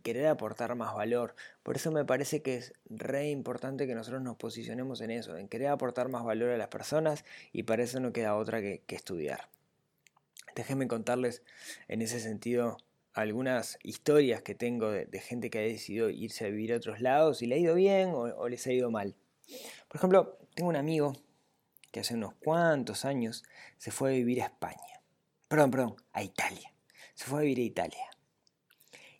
querer 0.00 0.26
aportar 0.28 0.75
más 0.75 0.94
valor. 0.94 1.34
Por 1.62 1.76
eso 1.76 1.92
me 1.92 2.06
parece 2.06 2.40
que 2.40 2.56
es 2.56 2.72
re 2.88 3.28
importante 3.28 3.86
que 3.86 3.94
nosotros 3.94 4.22
nos 4.22 4.36
posicionemos 4.36 5.02
en 5.02 5.10
eso, 5.10 5.36
en 5.36 5.46
querer 5.48 5.68
aportar 5.68 6.08
más 6.08 6.25
valor 6.25 6.48
a 6.50 6.56
las 6.56 6.68
personas 6.68 7.26
y 7.52 7.64
para 7.64 7.82
eso 7.82 8.00
no 8.00 8.14
queda 8.14 8.36
otra 8.36 8.62
que 8.62 8.82
estudiar. 8.88 9.50
Déjenme 10.54 10.88
contarles 10.88 11.42
en 11.88 12.00
ese 12.00 12.18
sentido 12.18 12.78
algunas 13.16 13.78
historias 13.82 14.42
que 14.42 14.54
tengo 14.54 14.90
de, 14.90 15.20
gente 15.20 15.48
que 15.48 15.58
ha 15.58 15.62
decidido 15.62 16.10
irse 16.10 16.44
a 16.44 16.48
vivir 16.48 16.75
a 16.75 16.76
otros 16.76 17.00
lados 17.00 17.40
y 17.40 17.46
le 17.46 17.54
ha 17.54 17.58
ido 17.58 17.75
bien 17.75 18.10
o, 18.12 18.48
les 18.48 18.66
ha 18.66 18.72
ido 18.72 18.90
mal. 18.90 19.14
Por 19.88 19.96
ejemplo, 19.96 20.38
tengo 20.54 20.68
un 20.68 20.76
amigo 20.76 21.14
que 21.96 22.00
hace 22.00 22.12
unos 22.12 22.34
cuantos 22.34 23.06
años 23.06 23.42
se 23.78 23.90
fue 23.90 24.10
a 24.10 24.12
vivir 24.12 24.42
a 24.42 24.44
España. 24.48 25.00
Perdón, 25.48 25.70
perdón, 25.70 25.96
a 26.12 26.22
Italia. 26.22 26.74
Se 27.14 27.24
fue 27.24 27.38
a 27.38 27.42
vivir 27.42 27.60
a 27.60 27.62
Italia. 27.62 28.10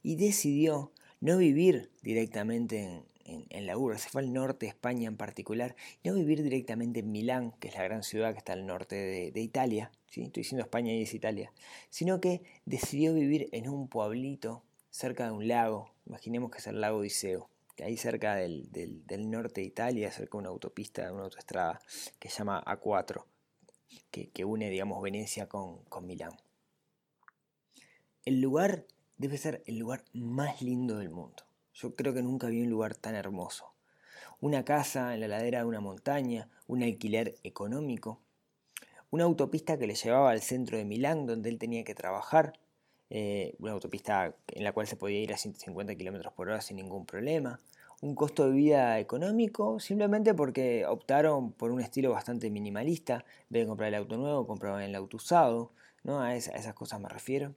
Y 0.03 0.17
decidió 0.17 0.93
no 1.23 1.39
vivir 1.39 1.91
directamente 2.03 3.03
en, 3.25 3.67
la 3.67 3.79
urbe, 3.79 3.97
se 3.97 4.11
fue 4.11 4.21
al 4.21 4.35
norte 4.35 4.67
de 4.67 4.71
España 4.71 5.09
en 5.09 5.17
particular, 5.17 5.75
no 6.05 6.13
vivir 6.13 6.43
directamente 6.43 7.01
en 7.01 7.11
Milán, 7.11 7.53
que 7.61 7.69
es 7.69 7.77
la 7.77 7.85
gran 7.85 8.03
ciudad 8.03 8.33
que 8.33 8.39
está 8.41 8.53
al 8.53 8.67
norte 8.67 8.95
de, 9.33 9.41
Italia, 9.41 9.91
estoy 10.09 10.29
diciendo 10.43 10.63
España 10.63 10.93
y 10.93 11.01
es 11.01 11.15
Italia, 11.15 11.55
sino 11.89 12.21
que 12.21 12.43
decidió 12.67 13.15
vivir 13.15 13.49
en 13.53 13.71
un 13.71 13.89
pueblito 13.89 14.63
cerca 14.91 15.25
de 15.25 15.31
un 15.33 15.49
lago, 15.49 15.95
imaginemos 16.05 16.51
que 16.51 16.59
es 16.59 16.67
el 16.67 16.83
lago 16.83 17.03
Iseo, 17.05 17.49
ahí 17.85 17.97
cerca 17.97 18.37
del, 18.37 18.69
norte 19.29 19.61
de 19.61 19.67
Italia, 19.67 20.11
cerca 20.11 20.33
de 20.33 20.39
una 20.39 20.49
autopista, 20.49 21.13
una 21.13 21.25
autoestrada 21.25 21.81
que 22.19 22.29
se 22.29 22.39
llama 22.39 22.63
A4, 22.65 23.25
que, 24.11 24.45
une, 24.45 24.71
digamos, 24.71 25.03
Venecia 25.03 25.49
con, 25.49 25.85
con 25.85 26.07
Milán. 26.07 26.37
El 28.25 28.41
lugar 28.41 28.87
debe 29.19 29.39
ser 29.39 29.63
el 29.67 29.79
lugar 29.79 30.05
más 30.13 30.63
lindo 30.63 30.99
del 30.99 31.11
mundo. 31.11 31.45
Yo 31.75 31.95
creo 31.95 32.15
que 32.15 32.23
nunca 32.23 32.49
vi 32.49 32.63
un 32.63 32.71
lugar 32.71 32.95
tan 32.95 33.15
hermoso. 33.15 33.75
Una 34.41 34.65
casa 34.65 35.15
en 35.15 35.21
la 35.21 35.29
ladera 35.29 35.61
de 35.61 35.67
una 35.67 35.81
montaña, 35.81 36.49
un 36.67 36.83
alquiler 36.83 37.37
económico, 37.43 38.21
una 39.11 39.25
autopista 39.25 39.79
que 39.79 39.87
le 39.87 39.95
llevaba 39.95 40.31
al 40.31 40.43
centro 40.43 40.77
de 40.77 40.85
Milán 40.85 41.27
donde 41.27 41.49
él 41.49 41.59
tenía 41.59 41.85
que 41.85 41.95
trabajar, 41.95 42.59
eh, 43.11 43.55
una 43.59 43.73
autopista 43.73 44.35
en 44.49 44.65
la 44.65 44.73
cual 44.73 44.87
se 44.87 44.97
podía 44.97 45.21
ir 45.21 45.33
a 45.33 45.37
150 45.37 45.95
km 45.97 46.33
por 46.33 46.49
hora 46.49 46.61
sin 46.61 46.77
ningún 46.77 47.07
problema, 47.07 47.61
un 48.01 48.15
costo 48.15 48.47
de 48.47 48.53
vida 48.53 48.99
económico 48.99 49.81
simplemente 49.81 50.35
porque 50.35 50.85
optaron 50.87 51.53
por 51.53 51.71
un 51.71 51.81
estilo 51.81 52.11
bastante 52.11 52.51
minimalista, 52.51 53.15
en 53.15 53.47
vez 53.51 53.63
de 53.63 53.67
comprar 53.67 53.89
el 53.89 53.95
auto 53.95 54.17
nuevo, 54.17 54.47
compraban 54.47 54.83
el 54.83 54.95
auto 54.95 55.17
usado, 55.17 55.73
¿no? 56.03 56.21
a, 56.21 56.35
esas 56.35 56.75
cosas 56.75 57.01
me 57.01 57.09
refiero. 57.09 57.55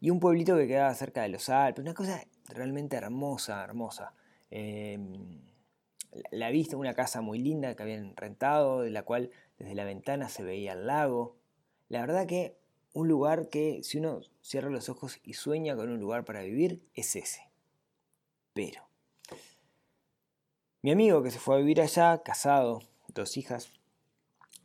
Y 0.00 0.10
un 0.10 0.20
pueblito 0.20 0.56
que 0.56 0.66
quedaba 0.66 0.92
cerca 0.94 1.22
de 1.22 1.28
los 1.28 1.48
Alpes, 1.48 1.82
una 1.82 1.94
cosa 1.94 2.22
realmente 2.48 2.96
hermosa, 2.96 3.64
hermosa. 3.64 4.12
Em, 4.50 5.40
la 6.30 6.50
vista, 6.50 6.76
una 6.76 6.94
casa 6.94 7.22
muy 7.22 7.38
linda 7.38 7.74
que 7.74 7.82
habían 7.82 8.14
rentado, 8.16 8.82
de 8.82 8.90
la 8.90 9.02
cual 9.02 9.30
desde 9.58 9.74
la 9.74 9.84
ventana 9.84 10.28
se 10.28 10.42
veía 10.42 10.74
el 10.74 10.86
lago. 10.86 11.36
La 11.88 12.00
verdad 12.00 12.26
que 12.26 12.56
un 12.94 13.08
lugar 13.08 13.50
que 13.50 13.82
si 13.82 13.98
uno 13.98 14.22
cierra 14.40 14.70
los 14.70 14.88
ojos 14.88 15.18
y 15.22 15.34
sueña 15.34 15.76
con 15.76 15.90
un 15.90 16.00
lugar 16.00 16.24
para 16.24 16.42
vivir, 16.42 16.80
es 16.94 17.16
ese. 17.16 17.42
Pero, 18.54 18.88
mi 20.80 20.92
amigo 20.92 21.22
que 21.22 21.30
se 21.30 21.40
fue 21.40 21.56
a 21.56 21.58
vivir 21.58 21.80
allá, 21.80 22.22
casado, 22.22 22.82
dos 23.08 23.36
hijas, 23.36 23.72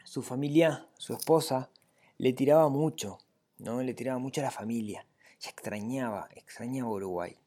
su 0.06 0.22
familia, 0.22 0.88
su 0.98 1.14
esposa, 1.14 1.72
le 2.18 2.32
tiraba 2.34 2.70
mucho, 2.70 3.18
¿no? 3.58 3.82
Le 3.82 3.94
tiraba 3.94 4.20
mucho 4.20 4.42
a 4.42 4.46
la 4.46 4.52
familia. 4.52 5.06
Ya 5.40 5.50
extrañaba, 5.50 6.30
extrañaba 6.36 6.90
Uruguay. 6.92 7.38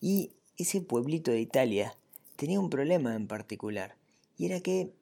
Y 0.00 0.32
ese 0.56 0.82
pueblito 0.82 1.30
de 1.30 1.40
Italia 1.40 1.96
tenía 2.36 2.60
un 2.60 2.70
problema 2.70 3.14
en 3.14 3.28
particular, 3.28 3.96
y 4.36 4.46
era 4.46 4.60
que, 4.60 4.92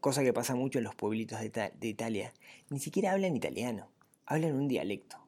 cosa 0.00 0.22
que 0.22 0.32
pasa 0.32 0.54
mucho 0.54 0.78
en 0.78 0.84
los 0.84 0.94
pueblitos 0.94 1.40
de, 1.40 1.88
Italia, 1.88 2.32
ni 2.70 2.78
siquiera 2.78 3.12
hablan 3.12 3.36
italiano, 3.36 3.88
hablan 4.26 4.54
un 4.54 4.68
dialecto. 4.68 5.18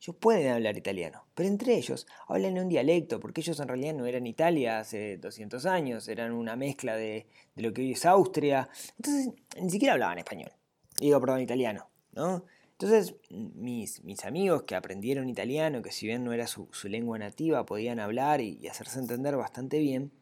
Ellos 0.00 0.16
pueden 0.16 0.50
hablar 0.52 0.78
italiano, 0.78 1.26
pero 1.34 1.48
entre 1.48 1.76
ellos 1.76 2.06
hablan 2.26 2.58
un 2.58 2.68
dialecto, 2.68 3.20
porque 3.20 3.42
ellos 3.42 3.60
en 3.60 3.68
realidad 3.68 3.94
no 3.94 4.06
eran 4.06 4.26
Italia 4.26 4.78
hace 4.78 5.18
200 5.18 5.66
años, 5.66 6.08
eran 6.08 6.32
una 6.32 6.56
mezcla 6.56 6.96
de, 6.96 7.26
de 7.54 7.62
lo 7.62 7.72
que 7.74 7.82
hoy 7.82 7.92
es 7.92 8.06
Austria, 8.06 8.68
entonces 8.96 9.34
ni 9.60 9.70
siquiera 9.70 9.92
hablaban 9.92 10.18
español, 10.18 10.52
digo, 10.98 11.20
perdón, 11.20 11.40
italiano, 11.40 11.90
¿no? 12.12 12.44
Entonces, 12.80 13.14
mis, 13.28 14.02
mis, 14.04 14.24
amigos 14.24 14.62
que 14.62 14.74
aprendieron 14.74 15.28
italiano, 15.28 15.82
que 15.82 15.92
si 15.92 16.06
bien 16.06 16.24
no 16.24 16.32
era 16.32 16.46
su, 16.46 16.66
lengua 16.84 17.18
nativa, 17.18 17.66
podían 17.66 18.00
hablar 18.00 18.40
y, 18.40 18.66
hacerse 18.68 18.98
entender 18.98 19.36
bastante 19.36 19.78
bien, 19.80 20.12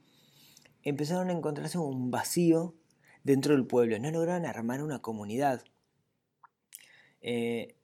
empezaron 0.82 1.30
a 1.30 1.34
encontrarse 1.34 1.78
un 1.78 2.10
vacío 2.10 2.74
dentro 3.24 3.54
del 3.54 3.66
pueblo, 3.66 3.98
no 3.98 4.10
lograron 4.10 4.46
armar 4.46 4.82
una 4.82 5.00
comunidad. 5.00 5.62
Eh, 7.20 7.74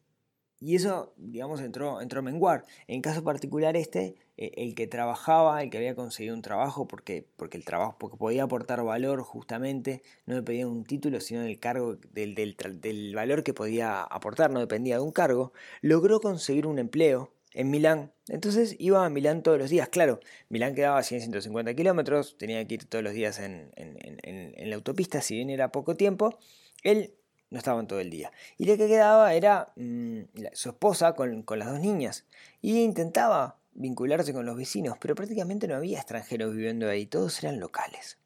y 0.60 0.76
eso, 0.76 1.12
digamos, 1.18 1.60
entró, 1.60 2.00
entró 2.00 2.20
a 2.20 2.22
menguar. 2.22 2.64
En 2.86 3.02
caso 3.02 3.22
particular 3.22 3.76
este, 3.76 4.14
eh, 4.38 4.52
el 4.56 4.74
que 4.74 4.86
trabajaba, 4.86 5.62
el 5.62 5.68
que 5.68 5.76
había 5.76 5.94
conseguido 5.94 6.34
un 6.34 6.40
trabajo, 6.40 6.88
porque, 6.88 7.26
porque 7.36 7.58
el 7.58 7.66
trabajo, 7.66 7.96
porque 7.98 8.16
podía 8.16 8.44
aportar 8.44 8.82
valor 8.82 9.20
justamente, 9.22 10.02
no 10.24 10.34
dependía 10.36 10.64
de 10.64 10.70
un 10.70 10.84
título, 10.84 11.20
sino 11.20 11.42
del 11.42 11.58
cargo, 11.58 11.96
del, 12.12 12.34
del, 12.34 13.14
valor 13.14 13.44
que 13.44 13.52
podía 13.52 14.02
aportar, 14.02 14.50
no 14.50 14.60
dependía 14.60 14.96
de 14.96 15.02
un 15.02 15.12
cargo, 15.12 15.52
logró 15.82 16.20
conseguir 16.20 16.66
un 16.66 16.78
empleo 16.78 17.30
en 17.54 17.70
Milán. 17.70 18.12
Entonces 18.28 18.76
iba 18.78 19.04
a 19.04 19.08
Milán 19.08 19.42
todos 19.42 19.58
los 19.58 19.70
días. 19.70 19.88
Claro, 19.88 20.20
Milán 20.48 20.74
quedaba 20.74 20.98
a 20.98 21.02
150 21.02 21.74
kilómetros, 21.74 22.36
tenía 22.36 22.66
que 22.66 22.74
ir 22.74 22.84
todos 22.84 23.02
los 23.02 23.14
días 23.14 23.38
en, 23.38 23.70
en, 23.76 23.96
en, 24.22 24.70
la 24.70 24.76
autopista, 24.76 25.22
si 25.22 25.36
bien 25.36 25.50
era 25.50 25.72
poco 25.72 25.96
tiempo. 25.96 26.38
Él 26.82 27.14
no 27.50 27.58
estaban 27.58 27.86
todo 27.86 28.00
el 28.00 28.10
día. 28.10 28.32
Y 28.58 28.66
lo 28.66 28.76
que 28.76 28.88
quedaba 28.88 29.32
era 29.34 29.72
mm, 29.76 30.22
su 30.52 30.70
esposa 30.70 31.14
con, 31.14 31.44
las 31.48 31.70
dos 31.70 31.80
niñas. 31.80 32.26
Y 32.60 32.82
intentaba 32.82 33.58
vincularse 33.72 34.32
con 34.32 34.44
los 34.44 34.56
vecinos, 34.56 34.96
pero 35.00 35.14
prácticamente 35.14 35.68
no 35.68 35.76
había 35.76 35.98
extranjeros 35.98 36.54
viviendo 36.54 36.88
ahí, 36.88 37.06
todos 37.06 37.42
eran 37.42 37.60
locales. 37.60 38.18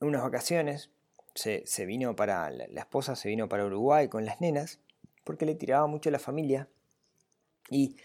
En 0.00 0.08
unas 0.08 0.22
vacaciones 0.22 0.90
se, 1.34 1.86
vino 1.86 2.16
para, 2.16 2.50
la, 2.50 2.64
esposa 2.80 3.16
se 3.16 3.28
vino 3.28 3.48
para 3.48 3.66
Uruguay 3.66 4.08
con 4.08 4.24
las 4.24 4.40
nenas, 4.40 4.78
porque 5.24 5.46
le 5.46 5.54
tiraba 5.54 5.86
mucho 5.86 6.08
a 6.08 6.12
la 6.12 6.18
familia 6.18 6.68
y 7.70 7.96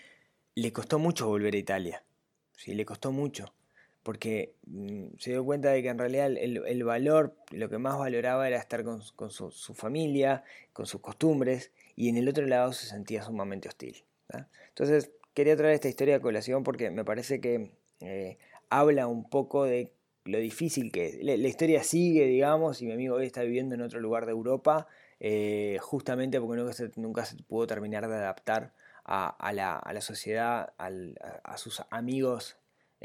le 0.55 0.71
costó 0.71 0.99
mucho 0.99 1.27
volver 1.27 1.53
a 1.55 1.57
Italia. 1.57 2.03
Sí, 2.55 2.73
le 2.73 2.85
costó 2.85 3.11
mucho 3.11 3.53
porque 4.05 4.53
mm, 4.67 5.17
se 5.17 5.31
dio 5.31 5.43
cuenta 5.43 5.71
de 5.71 5.81
que 5.81 5.89
en 5.89 5.97
realidad 5.97 6.27
el, 6.27 6.83
valor, 6.83 7.35
lo 7.49 7.69
que 7.69 7.79
más 7.79 7.97
valoraba 7.97 8.47
era 8.47 8.59
estar 8.59 8.83
con, 8.83 9.01
su, 9.01 9.73
familia, 9.73 10.43
con 10.73 10.85
sus 10.85 11.01
costumbres, 11.01 11.71
y 11.95 12.09
en 12.09 12.17
el 12.17 12.29
otro 12.29 12.45
lado 12.45 12.71
se 12.71 12.85
sentía 12.85 13.23
sumamente 13.23 13.67
hostil. 13.67 14.03
Entonces, 14.69 15.09
quería 15.33 15.57
traer 15.57 15.73
esta 15.73 15.89
historia 15.89 16.17
a 16.17 16.19
colación 16.19 16.63
porque 16.63 16.91
me 16.91 17.03
parece 17.03 17.41
que 17.41 17.71
eh, 17.99 18.37
habla 18.69 19.07
un 19.07 19.27
poco 19.27 19.63
de 19.63 19.91
lo 20.25 20.37
difícil 20.37 20.91
que 20.91 21.07
es. 21.07 21.23
La, 21.23 21.47
historia 21.47 21.81
sigue, 21.81 22.27
digamos, 22.27 22.83
y 22.83 22.85
mi 22.85 22.91
amigo 22.91 23.15
hoy 23.15 23.25
está 23.25 23.41
viviendo 23.41 23.73
en 23.73 23.81
otro 23.81 23.99
lugar 23.99 24.27
de 24.27 24.33
Europa, 24.33 24.87
eh, 25.19 25.79
justamente 25.81 26.39
porque 26.39 26.61
nunca 26.61 26.73
se, 26.73 26.91
nunca 26.97 27.25
se, 27.25 27.37
pudo 27.37 27.65
terminar 27.65 28.07
de 28.07 28.13
adaptar 28.13 28.73
a, 29.05 29.53
la, 29.53 30.01
sociedad, 30.01 30.73
a 30.77 31.57
sus 31.57 31.81
amigos 31.89 32.57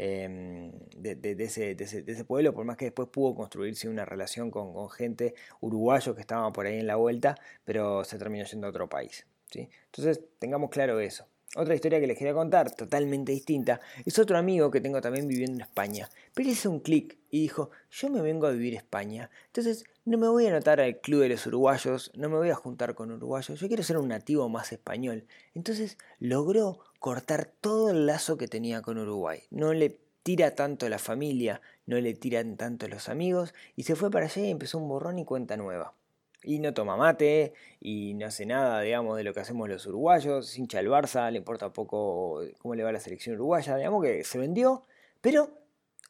Em, 0.02 0.72
de, 0.96 1.36
ese, 1.44 2.24
pueblo, 2.24 2.54
por 2.54 2.64
más 2.64 2.78
que 2.78 2.86
después 2.86 3.08
pudo 3.08 3.34
construirse 3.34 3.86
una 3.86 4.06
relación 4.06 4.50
con, 4.50 4.88
gente 4.88 5.34
uruguayo 5.60 6.14
que 6.14 6.22
estaba 6.22 6.50
por 6.54 6.64
ahí 6.64 6.78
en 6.78 6.86
la 6.86 6.96
vuelta, 6.96 7.36
pero 7.66 8.02
se 8.04 8.16
terminó 8.16 8.46
yendo 8.46 8.66
a 8.66 8.70
otro 8.70 8.88
país. 8.88 9.26
¿sí? 9.50 9.68
Entonces, 9.86 10.20
tengamos 10.38 10.70
claro 10.70 11.00
eso. 11.00 11.26
Otra 11.56 11.74
historia 11.74 11.98
que 11.98 12.06
les 12.06 12.16
quería 12.16 12.32
contar, 12.32 12.70
totalmente 12.70 13.32
distinta, 13.32 13.80
es 14.04 14.20
otro 14.20 14.38
amigo 14.38 14.70
que 14.70 14.80
tengo 14.80 15.00
también 15.00 15.26
viviendo 15.26 15.56
en 15.56 15.62
España. 15.62 16.08
Pero 16.32 16.48
hizo 16.48 16.70
un 16.70 16.78
clic 16.78 17.18
y 17.28 17.40
dijo, 17.40 17.70
yo 17.90 18.08
me 18.08 18.22
vengo 18.22 18.46
a 18.46 18.52
vivir 18.52 18.74
a 18.74 18.76
España, 18.76 19.30
entonces 19.46 19.82
no 20.04 20.16
me 20.16 20.28
voy 20.28 20.46
a 20.46 20.50
anotar 20.50 20.80
al 20.80 21.00
club 21.00 21.22
de 21.22 21.30
los 21.30 21.44
uruguayos, 21.48 22.12
no 22.14 22.28
me 22.28 22.36
voy 22.36 22.50
a 22.50 22.54
juntar 22.54 22.94
con 22.94 23.10
uruguayos, 23.10 23.58
yo 23.58 23.66
quiero 23.66 23.82
ser 23.82 23.98
un 23.98 24.06
nativo 24.06 24.48
más 24.48 24.70
español. 24.70 25.26
Entonces 25.52 25.98
logró 26.20 26.78
cortar 27.00 27.50
todo 27.60 27.90
el 27.90 28.06
lazo 28.06 28.36
que 28.36 28.46
tenía 28.46 28.80
con 28.80 28.98
Uruguay. 28.98 29.42
No 29.50 29.74
le 29.74 29.98
tira 30.22 30.54
tanto 30.54 30.88
la 30.88 31.00
familia, 31.00 31.60
no 31.84 31.98
le 32.00 32.14
tiran 32.14 32.58
tanto 32.58 32.86
los 32.86 33.08
amigos, 33.08 33.54
y 33.74 33.82
se 33.82 33.96
fue 33.96 34.08
para 34.08 34.26
allá 34.26 34.42
y 34.42 34.50
empezó 34.50 34.78
un 34.78 34.88
borrón 34.88 35.18
y 35.18 35.24
cuenta 35.24 35.56
nueva 35.56 35.94
y 36.42 36.58
no 36.58 36.72
toma 36.74 36.96
mate 36.96 37.52
y 37.80 38.14
no 38.14 38.26
hace 38.26 38.46
nada, 38.46 38.80
digamos, 38.80 39.16
de 39.16 39.24
lo 39.24 39.34
que 39.34 39.40
hacemos 39.40 39.68
los 39.68 39.86
uruguayos, 39.86 40.56
hincha 40.56 40.80
el 40.80 40.88
Barça, 40.88 41.30
le 41.30 41.38
importa 41.38 41.72
poco 41.72 42.42
cómo 42.58 42.74
le 42.74 42.82
va 42.82 42.92
la 42.92 43.00
selección 43.00 43.36
uruguaya, 43.36 43.76
digamos 43.76 44.02
que 44.02 44.24
se 44.24 44.38
vendió, 44.38 44.82
pero 45.20 45.50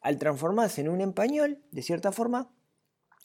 al 0.01 0.19
transformarse 0.19 0.81
en 0.81 0.89
un 0.89 1.01
español, 1.01 1.59
de 1.71 1.83
cierta 1.83 2.13
forma, 2.13 2.51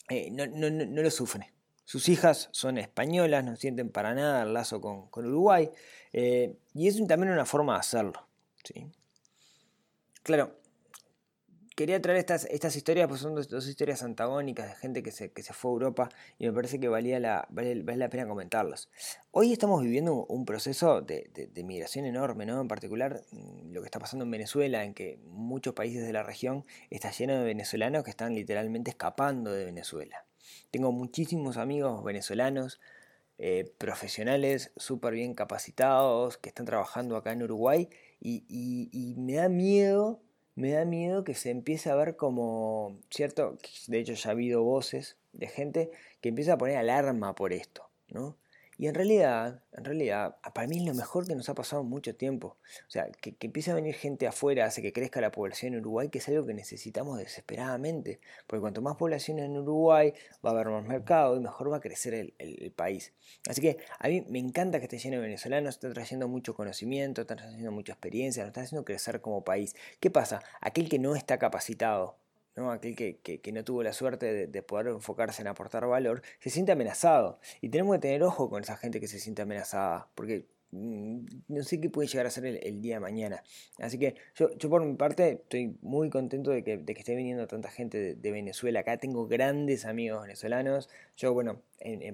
eh, 0.08 0.30
no, 0.30 0.46
lo 0.46 1.10
sufre. 1.10 1.52
Sus 1.84 2.08
hijas 2.08 2.48
son 2.50 2.78
españolas, 2.78 3.44
no 3.44 3.56
sienten 3.56 3.90
para 3.90 4.14
nada 4.14 4.42
el 4.42 4.52
lazo 4.52 4.80
con, 4.80 5.08
Uruguay, 5.12 5.70
eh, 6.12 6.56
y 6.74 6.88
es 6.88 6.96
también 7.06 7.32
una 7.32 7.46
forma 7.46 7.74
de 7.74 7.80
hacerlo. 7.80 8.28
¿sí? 8.64 8.90
Claro, 10.22 10.58
quería 11.76 12.00
traer 12.00 12.18
estas, 12.18 12.46
estas 12.46 12.74
historias, 12.74 13.06
pues 13.06 13.20
son 13.20 13.34
dos, 13.34 13.68
historias 13.68 14.02
antagónicas 14.02 14.66
de 14.66 14.74
gente 14.76 15.02
que 15.02 15.12
se, 15.12 15.30
que 15.30 15.42
se, 15.42 15.52
fue 15.52 15.70
a 15.70 15.74
Europa 15.74 16.08
y 16.38 16.46
me 16.46 16.52
parece 16.52 16.80
que 16.80 16.88
valía 16.88 17.20
la, 17.20 17.46
vale, 17.50 17.74
la 17.74 18.08
pena 18.08 18.26
comentarlos. 18.26 18.88
Hoy 19.30 19.52
estamos 19.52 19.82
viviendo 19.82 20.24
un 20.26 20.46
proceso 20.46 21.02
de, 21.02 21.30
de, 21.52 21.64
migración 21.64 22.06
enorme, 22.06 22.46
¿no? 22.46 22.62
En 22.62 22.66
particular 22.66 23.22
mm, 23.30 23.72
lo 23.72 23.82
que 23.82 23.86
está 23.86 23.98
pasando 23.98 24.24
en 24.24 24.30
Venezuela, 24.30 24.84
en 24.84 24.94
que 24.94 25.20
muchos 25.26 25.74
países 25.74 26.04
de 26.06 26.14
la 26.14 26.22
región 26.22 26.64
está 26.88 27.10
lleno 27.10 27.34
de 27.34 27.44
venezolanos 27.44 28.04
que 28.04 28.10
están 28.10 28.34
literalmente 28.34 28.90
escapando 28.90 29.52
de 29.52 29.66
Venezuela. 29.66 30.24
Tengo 30.70 30.92
muchísimos 30.92 31.58
amigos 31.58 32.02
venezolanos, 32.02 32.80
eh, 33.36 33.70
profesionales 33.76 34.72
súper 34.78 35.12
bien 35.12 35.34
capacitados, 35.34 36.38
que 36.38 36.48
están 36.48 36.64
trabajando 36.64 37.18
acá 37.18 37.32
en 37.32 37.42
Uruguay 37.42 37.90
y, 38.18 38.44
y 38.48 39.14
me 39.20 39.34
da 39.34 39.50
miedo 39.50 40.22
me 40.56 40.72
da 40.72 40.84
miedo 40.84 41.22
que 41.22 41.34
se 41.34 41.50
empiece 41.50 41.90
a 41.90 41.94
ver 41.94 42.16
como, 42.16 42.98
¿cierto? 43.10 43.58
De 43.86 43.98
hecho 44.00 44.14
ya 44.14 44.30
ha 44.30 44.32
habido 44.32 44.64
voces 44.64 45.18
de 45.32 45.46
gente 45.46 45.90
que 46.20 46.30
empieza 46.30 46.54
a 46.54 46.58
poner 46.58 46.78
alarma 46.78 47.34
por 47.34 47.52
esto, 47.52 47.88
¿no? 48.08 48.38
Y 48.78 48.88
en 48.88 48.94
realidad, 48.94 49.62
en 49.72 49.84
realidad, 49.84 50.36
para 50.54 50.66
mí 50.66 50.78
es 50.78 50.84
lo 50.84 50.94
mejor 50.94 51.26
que 51.26 51.34
nos 51.34 51.48
ha 51.48 51.54
pasado 51.54 51.82
mucho 51.82 52.14
tiempo. 52.14 52.58
O 52.86 52.90
sea, 52.90 53.10
que, 53.10 53.34
que 53.34 53.46
empiece 53.46 53.70
a 53.70 53.74
venir 53.74 53.94
gente 53.94 54.26
afuera 54.26 54.66
hace 54.66 54.82
que 54.82 54.92
crezca 54.92 55.20
la 55.20 55.30
población 55.30 55.72
en 55.74 55.80
Uruguay, 55.80 56.10
que 56.10 56.18
es 56.18 56.28
algo 56.28 56.44
que 56.44 56.52
necesitamos 56.52 57.18
desesperadamente. 57.18 58.20
Porque 58.46 58.60
cuanto 58.60 58.82
más 58.82 58.96
población 58.96 59.38
en 59.38 59.56
Uruguay, 59.56 60.12
va 60.44 60.50
a 60.50 60.52
haber 60.52 60.68
más 60.68 60.84
mercado 60.84 61.36
y 61.36 61.40
mejor 61.40 61.72
va 61.72 61.78
a 61.78 61.80
crecer 61.80 62.14
el, 62.14 62.34
el, 62.38 62.70
país. 62.72 63.14
Así 63.48 63.60
que 63.62 63.78
a 63.98 64.08
mí 64.08 64.26
me 64.28 64.38
encanta 64.38 64.78
que 64.78 64.84
esté 64.84 64.98
lleno 64.98 65.16
de 65.16 65.22
venezolanos, 65.22 65.76
está 65.76 65.92
trayendo 65.92 66.28
mucho 66.28 66.54
conocimiento, 66.54 67.22
está 67.22 67.36
trayendo 67.36 67.72
mucha 67.72 67.92
experiencia, 67.92 68.42
nos 68.42 68.50
está 68.50 68.60
haciendo 68.60 68.84
crecer 68.84 69.20
como 69.20 69.44
país. 69.44 69.74
¿Qué 70.00 70.10
pasa? 70.10 70.42
Aquel 70.60 70.88
que 70.88 70.98
no 70.98 71.16
está 71.16 71.38
capacitado 71.38 72.18
¿no? 72.56 72.70
aquel 72.72 72.96
que, 72.96 73.18
que, 73.18 73.52
no 73.52 73.64
tuvo 73.64 73.82
la 73.82 73.92
suerte 73.92 74.46
de, 74.46 74.62
poder 74.62 74.88
enfocarse 74.88 75.42
en 75.42 75.48
aportar 75.48 75.86
valor, 75.86 76.22
se 76.40 76.50
siente 76.50 76.72
amenazado. 76.72 77.38
Y 77.60 77.68
tenemos 77.68 77.96
que 77.96 78.00
tener 78.00 78.22
ojo 78.22 78.50
con 78.50 78.62
esa 78.62 78.76
gente 78.76 79.00
que 79.00 79.08
se 79.08 79.20
siente 79.20 79.42
amenazada, 79.42 80.08
porque 80.14 80.46
no 80.72 81.62
sé 81.62 81.80
qué 81.80 81.90
puede 81.90 82.08
llegar 82.08 82.26
a 82.26 82.30
ser 82.30 82.46
el, 82.46 82.80
día 82.80 82.96
de 82.96 83.00
mañana. 83.00 83.42
Así 83.78 83.98
que 83.98 84.16
yo, 84.34 84.48
por 84.68 84.84
mi 84.84 84.94
parte 84.94 85.40
estoy 85.42 85.76
muy 85.80 86.10
contento 86.10 86.50
de 86.50 86.62
que, 86.64 86.82
esté 86.86 87.14
viniendo 87.14 87.46
tanta 87.46 87.70
gente 87.70 88.14
de, 88.14 88.30
Venezuela. 88.32 88.80
Acá 88.80 88.98
tengo 88.98 89.26
grandes 89.26 89.84
amigos 89.86 90.22
venezolanos. 90.22 90.88
Yo, 91.16 91.32
bueno, 91.32 91.62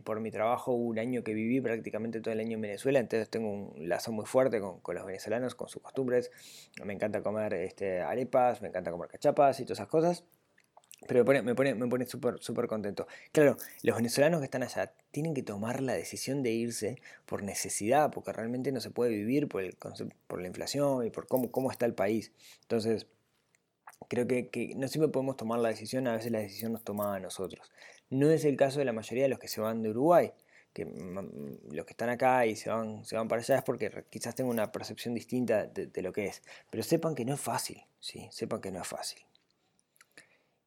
por 0.04 0.20
mi 0.20 0.30
trabajo 0.30 0.72
un 0.72 0.98
año 0.98 1.24
que 1.24 1.34
viví 1.34 1.60
prácticamente 1.60 2.20
todo 2.20 2.32
el 2.32 2.40
año 2.40 2.54
en 2.54 2.60
Venezuela, 2.60 3.00
entonces 3.00 3.28
tengo 3.30 3.50
un 3.50 3.88
lazo 3.88 4.12
muy 4.12 4.26
fuerte 4.26 4.60
con, 4.60 4.80
los 4.94 5.06
venezolanos, 5.06 5.54
con 5.54 5.68
sus 5.68 5.82
costumbres. 5.82 6.30
Me 6.84 6.92
encanta 6.92 7.22
comer 7.22 7.54
este, 7.54 8.00
arepas, 8.00 8.62
me 8.62 8.68
encanta 8.68 8.90
comer 8.90 9.08
cachapas 9.08 9.58
y 9.60 9.64
todas 9.64 9.78
esas 9.78 9.88
cosas. 9.88 10.24
Pero 11.06 11.24
me 11.24 11.54
pone, 11.54 11.74
me 11.74 11.88
pone, 11.88 12.06
súper 12.06 12.66
contento. 12.66 13.06
Claro, 13.32 13.56
los 13.82 13.96
venezolanos 13.96 14.40
que 14.40 14.44
están 14.44 14.62
allá 14.62 14.92
tienen 15.10 15.34
que 15.34 15.42
tomar 15.42 15.82
la 15.82 15.94
decisión 15.94 16.42
de 16.42 16.52
irse 16.52 17.00
por 17.26 17.42
necesidad, 17.42 18.10
porque 18.10 18.32
realmente 18.32 18.72
no 18.72 18.80
se 18.80 18.90
puede 18.90 19.10
vivir 19.10 19.48
por, 19.48 19.62
el, 19.62 19.76
por 20.26 20.40
la 20.40 20.46
inflación 20.46 21.06
y 21.06 21.10
por 21.10 21.26
cómo, 21.26 21.50
cómo 21.50 21.70
está 21.70 21.86
el 21.86 21.94
país. 21.94 22.32
Entonces, 22.62 23.06
creo 24.08 24.26
que, 24.26 24.48
que, 24.48 24.74
no 24.76 24.88
siempre 24.88 25.10
podemos 25.10 25.36
tomar 25.36 25.58
la 25.60 25.68
decisión, 25.68 26.06
a 26.06 26.16
veces 26.16 26.32
la 26.32 26.40
decisión 26.40 26.72
nos 26.72 26.84
toma 26.84 27.16
a 27.16 27.20
nosotros. 27.20 27.70
No 28.10 28.30
es 28.30 28.44
el 28.44 28.56
caso 28.56 28.78
de 28.78 28.84
la 28.84 28.92
mayoría 28.92 29.24
de 29.24 29.30
los 29.30 29.38
que 29.38 29.48
se 29.48 29.60
van 29.60 29.82
de 29.82 29.90
Uruguay, 29.90 30.32
que 30.72 30.84
mm, 30.84 31.72
los 31.72 31.84
que 31.84 31.92
están 31.92 32.08
acá 32.08 32.46
y 32.46 32.56
se 32.56 32.70
van, 32.70 33.04
se 33.04 33.16
van 33.16 33.28
para 33.28 33.42
allá 33.42 33.56
es 33.56 33.62
porque 33.62 34.04
quizás 34.10 34.34
tengan 34.34 34.52
una 34.52 34.72
percepción 34.72 35.14
distinta 35.14 35.66
de, 35.66 35.86
de 35.86 36.02
lo 36.02 36.12
que 36.12 36.26
es. 36.26 36.42
Pero 36.70 36.82
sepan 36.82 37.14
que 37.14 37.24
no 37.24 37.34
es 37.34 37.40
fácil, 37.40 37.82
¿sí? 38.00 38.28
sepan 38.30 38.60
que 38.60 38.70
no 38.70 38.80
es 38.80 38.88
fácil. 38.88 39.22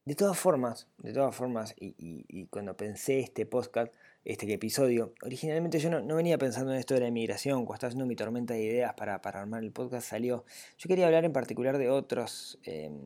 De 0.06 0.14
todas 0.14 0.38
formas, 0.38 0.86
de 0.98 1.12
todas 1.12 1.34
formas, 1.34 1.74
y, 1.80 2.46
cuando 2.46 2.76
pensé 2.76 3.18
este 3.18 3.44
podcast, 3.44 3.92
este 4.24 4.52
episodio, 4.54 5.12
originalmente 5.20 5.80
yo 5.80 5.90
no, 5.90 6.14
venía 6.14 6.38
pensando 6.38 6.72
en 6.72 6.78
esto 6.78 6.94
de 6.94 7.00
la 7.00 7.08
inmigración, 7.08 7.66
cuando 7.66 7.74
estaba 7.74 7.88
haciendo 7.88 8.06
mi 8.06 8.14
tormenta 8.14 8.54
de 8.54 8.62
ideas 8.62 8.94
para, 8.94 9.16
armar 9.16 9.64
el 9.64 9.72
podcast 9.72 10.08
salió. 10.08 10.44
Yo 10.78 10.86
quería 10.86 11.06
hablar 11.06 11.24
en 11.24 11.32
particular 11.32 11.76
de 11.76 11.90
otros, 11.90 12.60
em, 12.62 13.00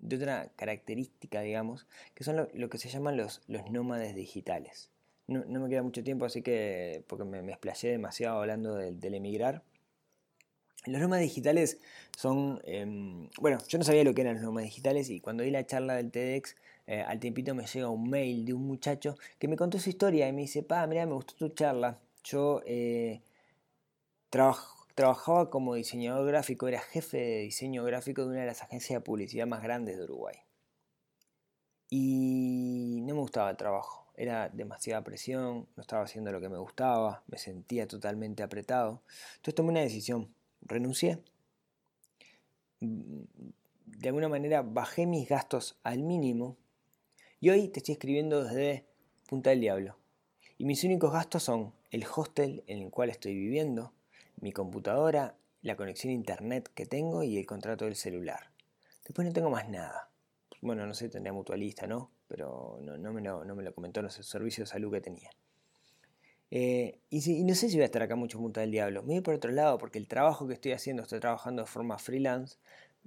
de 0.00 0.16
otra 0.16 0.50
característica, 0.54 1.40
digamos, 1.40 1.86
que 2.14 2.24
son 2.24 2.46
lo, 2.52 2.68
que 2.68 2.76
se 2.76 2.90
llaman 2.90 3.16
los, 3.16 3.40
los 3.46 3.70
nómades 3.70 4.14
digitales. 4.14 4.90
No, 5.28 5.42
me 5.46 5.70
queda 5.70 5.82
mucho 5.82 6.04
tiempo, 6.04 6.26
así 6.26 6.42
que, 6.42 7.04
porque 7.06 7.24
me, 7.24 7.40
me 7.40 7.52
explayé 7.52 7.88
demasiado 7.90 8.38
hablando 8.38 8.74
del 8.74 9.14
emigrar. 9.14 9.62
Los 10.84 11.00
nómadas 11.00 11.22
digitales 11.22 11.78
son, 12.16 12.60
em, 12.64 13.28
bueno, 13.40 13.58
yo 13.68 13.78
no 13.78 13.84
sabía 13.84 14.02
lo 14.02 14.14
que 14.14 14.22
eran 14.22 14.34
los 14.34 14.42
nómadas 14.42 14.68
digitales 14.68 15.10
y 15.10 15.20
cuando 15.20 15.44
di 15.44 15.50
la 15.50 15.64
charla 15.64 15.94
del 15.94 16.10
TEDx, 16.10 16.56
eh, 16.88 17.02
al 17.02 17.20
tiempito 17.20 17.54
me 17.54 17.64
llega 17.66 17.88
un 17.88 18.10
mail 18.10 18.44
de 18.44 18.52
un 18.52 18.66
muchacho 18.66 19.16
que 19.38 19.46
me 19.46 19.56
contó 19.56 19.78
su 19.78 19.90
historia 19.90 20.28
y 20.28 20.32
me 20.32 20.42
dice, 20.42 20.62
pa, 20.64 20.86
mira, 20.88 21.06
me 21.06 21.14
gustó 21.14 21.34
tu 21.36 21.48
charla. 21.50 22.00
Yo 22.24 22.62
eh, 22.66 23.22
trabajaba 24.94 25.50
como 25.50 25.74
diseñador 25.74 26.26
gráfico, 26.26 26.66
era 26.68 26.80
jefe 26.80 27.18
de 27.18 27.38
diseño 27.42 27.84
gráfico 27.84 28.22
de 28.22 28.28
una 28.28 28.40
de 28.40 28.46
las 28.46 28.62
agencias 28.62 28.98
de 28.98 29.04
publicidad 29.04 29.46
más 29.46 29.62
grandes 29.62 29.96
de 29.96 30.04
Uruguay. 30.04 30.36
Y 31.90 33.02
no 33.02 33.14
me 33.14 33.20
gustaba 33.20 33.50
el 33.50 33.56
trabajo, 33.56 34.10
era 34.16 34.48
demasiada 34.48 35.04
presión, 35.04 35.68
no 35.76 35.80
estaba 35.82 36.04
haciendo 36.04 36.32
lo 36.32 36.40
que 36.40 36.48
me 36.48 36.58
gustaba, 36.58 37.22
me 37.28 37.38
sentía 37.38 37.86
totalmente 37.86 38.42
apretado. 38.42 39.02
Entonces 39.36 39.54
tomé 39.54 39.70
una 39.70 39.80
decisión 39.80 40.34
renuncié. 40.62 41.18
De 42.80 44.08
alguna 44.08 44.28
manera 44.28 44.62
bajé 44.62 45.06
mis 45.06 45.28
gastos 45.28 45.78
al 45.82 46.02
mínimo 46.02 46.56
y 47.40 47.50
hoy 47.50 47.68
te 47.68 47.80
estoy 47.80 47.94
escribiendo 47.94 48.44
desde 48.44 48.86
Punta 49.28 49.50
del 49.50 49.60
Diablo. 49.60 49.96
Y 50.58 50.64
mis 50.64 50.84
únicos 50.84 51.12
gastos 51.12 51.42
son 51.42 51.74
el 51.90 52.04
hostel 52.14 52.62
en 52.66 52.82
el 52.82 52.90
cual 52.90 53.10
estoy 53.10 53.34
viviendo, 53.34 53.92
mi 54.40 54.52
computadora, 54.52 55.36
la 55.62 55.76
conexión 55.76 56.10
a 56.10 56.14
internet 56.14 56.70
que 56.74 56.86
tengo 56.86 57.22
y 57.22 57.38
el 57.38 57.46
contrato 57.46 57.84
del 57.84 57.96
celular. 57.96 58.50
Después 59.04 59.26
no 59.26 59.32
tengo 59.32 59.50
más 59.50 59.68
nada. 59.68 60.10
Bueno, 60.60 60.86
no 60.86 60.94
sé, 60.94 61.08
tendría 61.08 61.32
mutualista, 61.32 61.86
¿no? 61.86 62.10
Pero 62.28 62.78
no, 62.80 63.12
me, 63.12 63.20
lo, 63.20 63.44
no 63.44 63.54
me 63.54 63.62
lo 63.62 63.74
comentó 63.74 64.00
en 64.00 64.04
los 64.04 64.14
servicios 64.14 64.68
de 64.68 64.72
salud 64.72 64.92
que 64.92 65.00
tenía. 65.00 65.30
Eh, 66.54 66.98
y, 67.08 67.44
no 67.44 67.54
sé 67.54 67.70
si 67.70 67.76
voy 67.76 67.84
a 67.84 67.86
estar 67.86 68.02
acá 68.02 68.14
mucho 68.14 68.38
punta 68.38 68.60
del 68.60 68.70
diablo. 68.70 69.02
Me 69.02 69.14
voy 69.14 69.20
por 69.22 69.32
otro 69.32 69.50
lado 69.50 69.78
porque 69.78 69.98
el 69.98 70.06
trabajo 70.06 70.46
que 70.46 70.52
estoy 70.52 70.72
haciendo, 70.72 71.02
estoy 71.02 71.18
trabajando 71.18 71.62
de 71.62 71.66
forma 71.66 71.98
freelance, 71.98 72.58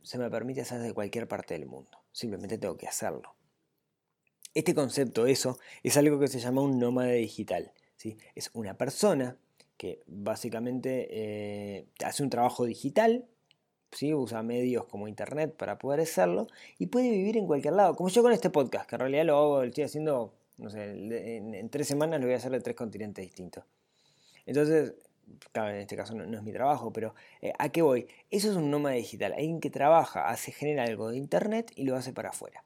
se 0.01 0.17
me 0.17 0.31
permite 0.31 0.61
hacer 0.61 0.79
desde 0.79 0.95
cualquier 0.95 1.27
parte 1.27 1.53
del 1.53 1.67
mundo. 1.67 1.91
Simplemente 2.11 2.57
tengo 2.57 2.75
que 2.75 2.87
hacerlo. 2.87 3.35
Este 4.55 4.73
concepto, 4.73 5.27
eso, 5.27 5.59
es 5.83 5.95
algo 5.95 6.19
que 6.19 6.27
se 6.27 6.39
llama 6.39 6.61
un 6.61 6.79
nómada 6.79 7.11
digital. 7.11 7.71
¿sí? 7.97 8.17
Es 8.33 8.49
una 8.53 8.79
persona 8.79 9.37
que 9.77 10.01
básicamente 10.07 11.07
eh, 11.11 11.85
hace 12.03 12.23
un 12.23 12.31
trabajo 12.31 12.65
digital, 12.65 13.27
¿sí? 13.91 14.11
usa 14.15 14.41
medios 14.41 14.85
como 14.85 15.07
internet 15.07 15.55
para 15.55 15.77
poder 15.77 15.99
hacerlo 15.99 16.47
y 16.79 16.87
puede 16.87 17.11
vivir 17.11 17.37
en 17.37 17.45
cualquier 17.45 17.75
lado. 17.75 17.95
Como 17.95 18.09
yo 18.09 18.23
con 18.23 18.31
este 18.33 18.49
podcast, 18.49 18.89
que 18.89 18.95
en 18.95 19.01
realidad 19.01 19.25
lo 19.25 19.37
hago, 19.37 19.61
lo 19.61 19.67
estoy 19.67 19.83
haciendo 19.83 20.33
no 20.57 20.69
sé, 20.69 20.83
en, 20.91 21.69
tres 21.69 21.87
semanas 21.87 22.19
lo 22.19 22.27
voy 22.27 22.33
a 22.33 22.37
hacer 22.37 22.51
de 22.51 22.61
tres 22.61 22.75
continentes 22.75 23.23
distintos. 23.23 23.63
Entonces, 24.45 24.93
claro, 25.51 25.71
en 25.71 25.81
este 25.81 25.95
caso 25.95 26.13
no, 26.13 26.37
es 26.37 26.43
mi 26.43 26.53
trabajo, 26.53 26.93
pero 26.93 27.15
eh, 27.41 27.53
¿a 27.57 27.69
qué 27.69 27.81
voy? 27.81 28.07
Eso 28.29 28.49
es 28.51 28.55
un 28.55 28.71
nómada 28.71 28.95
digital, 28.95 29.33
alguien 29.33 29.59
que 29.59 29.69
trabaja, 29.69 30.29
hace, 30.29 30.51
genera 30.51 30.83
algo 30.83 31.09
de 31.09 31.17
internet 31.17 31.71
y 31.75 31.83
lo 31.83 31.95
hace 31.95 32.13
para 32.13 32.29
afuera. 32.29 32.63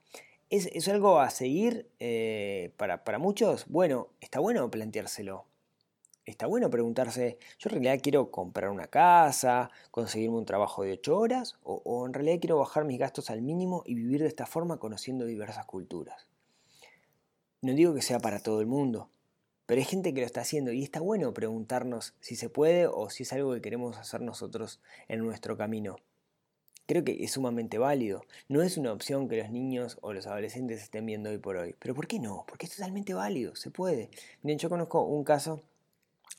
¿Es, 0.50 0.88
algo 0.88 1.20
a 1.20 1.30
seguir 1.30 1.88
eh, 2.00 2.72
para, 2.76 3.18
muchos? 3.18 3.66
Bueno, 3.68 4.08
está 4.20 4.40
bueno 4.40 4.68
planteárselo. 4.68 5.46
Está 6.26 6.46
bueno 6.46 6.70
preguntarse, 6.70 7.38
yo 7.58 7.70
en 7.70 7.70
realidad 7.70 8.00
quiero 8.02 8.30
comprar 8.30 8.70
una 8.70 8.86
casa, 8.86 9.70
conseguirme 9.90 10.38
un 10.38 10.44
trabajo 10.44 10.82
de 10.82 10.92
ocho 10.92 11.18
horas, 11.18 11.56
o 11.62 12.06
en 12.06 12.12
realidad 12.12 12.38
quiero 12.40 12.58
bajar 12.58 12.84
mis 12.84 12.98
gastos 12.98 13.30
al 13.30 13.42
mínimo 13.42 13.82
y 13.86 13.94
vivir 13.94 14.22
de 14.22 14.28
esta 14.28 14.46
forma 14.46 14.78
conociendo 14.78 15.24
diversas 15.24 15.66
culturas. 15.66 16.29
No 17.62 17.74
digo 17.74 17.92
que 17.94 18.00
sea 18.00 18.20
para 18.20 18.40
todo 18.40 18.60
el 18.60 18.66
mundo, 18.66 19.10
pero 19.66 19.80
hay 19.80 19.84
gente 19.84 20.14
que 20.14 20.20
lo 20.20 20.26
está 20.26 20.40
haciendo 20.40 20.72
y 20.72 20.82
está 20.82 21.00
bueno 21.00 21.34
preguntarnos 21.34 22.14
si 22.20 22.34
se 22.34 22.48
puede 22.48 22.86
o 22.86 23.10
si 23.10 23.24
es 23.24 23.32
algo 23.34 23.52
que 23.52 23.60
queremos 23.60 23.98
hacer 23.98 24.22
nosotros 24.22 24.80
en 25.08 25.20
nuestro 25.20 25.58
camino. 25.58 25.96
Creo 26.86 27.04
que 27.04 27.22
es 27.22 27.32
sumamente 27.32 27.76
válido. 27.78 28.24
No 28.48 28.62
es 28.62 28.78
una 28.78 28.92
opción 28.92 29.28
que 29.28 29.36
los 29.36 29.50
niños 29.50 29.98
o 30.00 30.12
los 30.12 30.26
adolescentes 30.26 30.82
estén 30.82 31.04
viendo 31.04 31.30
hoy 31.30 31.38
por 31.38 31.56
hoy. 31.56 31.76
Pero 31.78 31.94
¿por 31.94 32.06
qué 32.06 32.18
no? 32.18 32.44
Porque 32.48 32.66
es 32.66 32.74
totalmente 32.74 33.14
válido, 33.14 33.54
se 33.54 33.70
puede. 33.70 34.10
Miren, 34.42 34.58
yo 34.58 34.70
conozco 34.70 35.04
un 35.04 35.22
caso, 35.22 35.62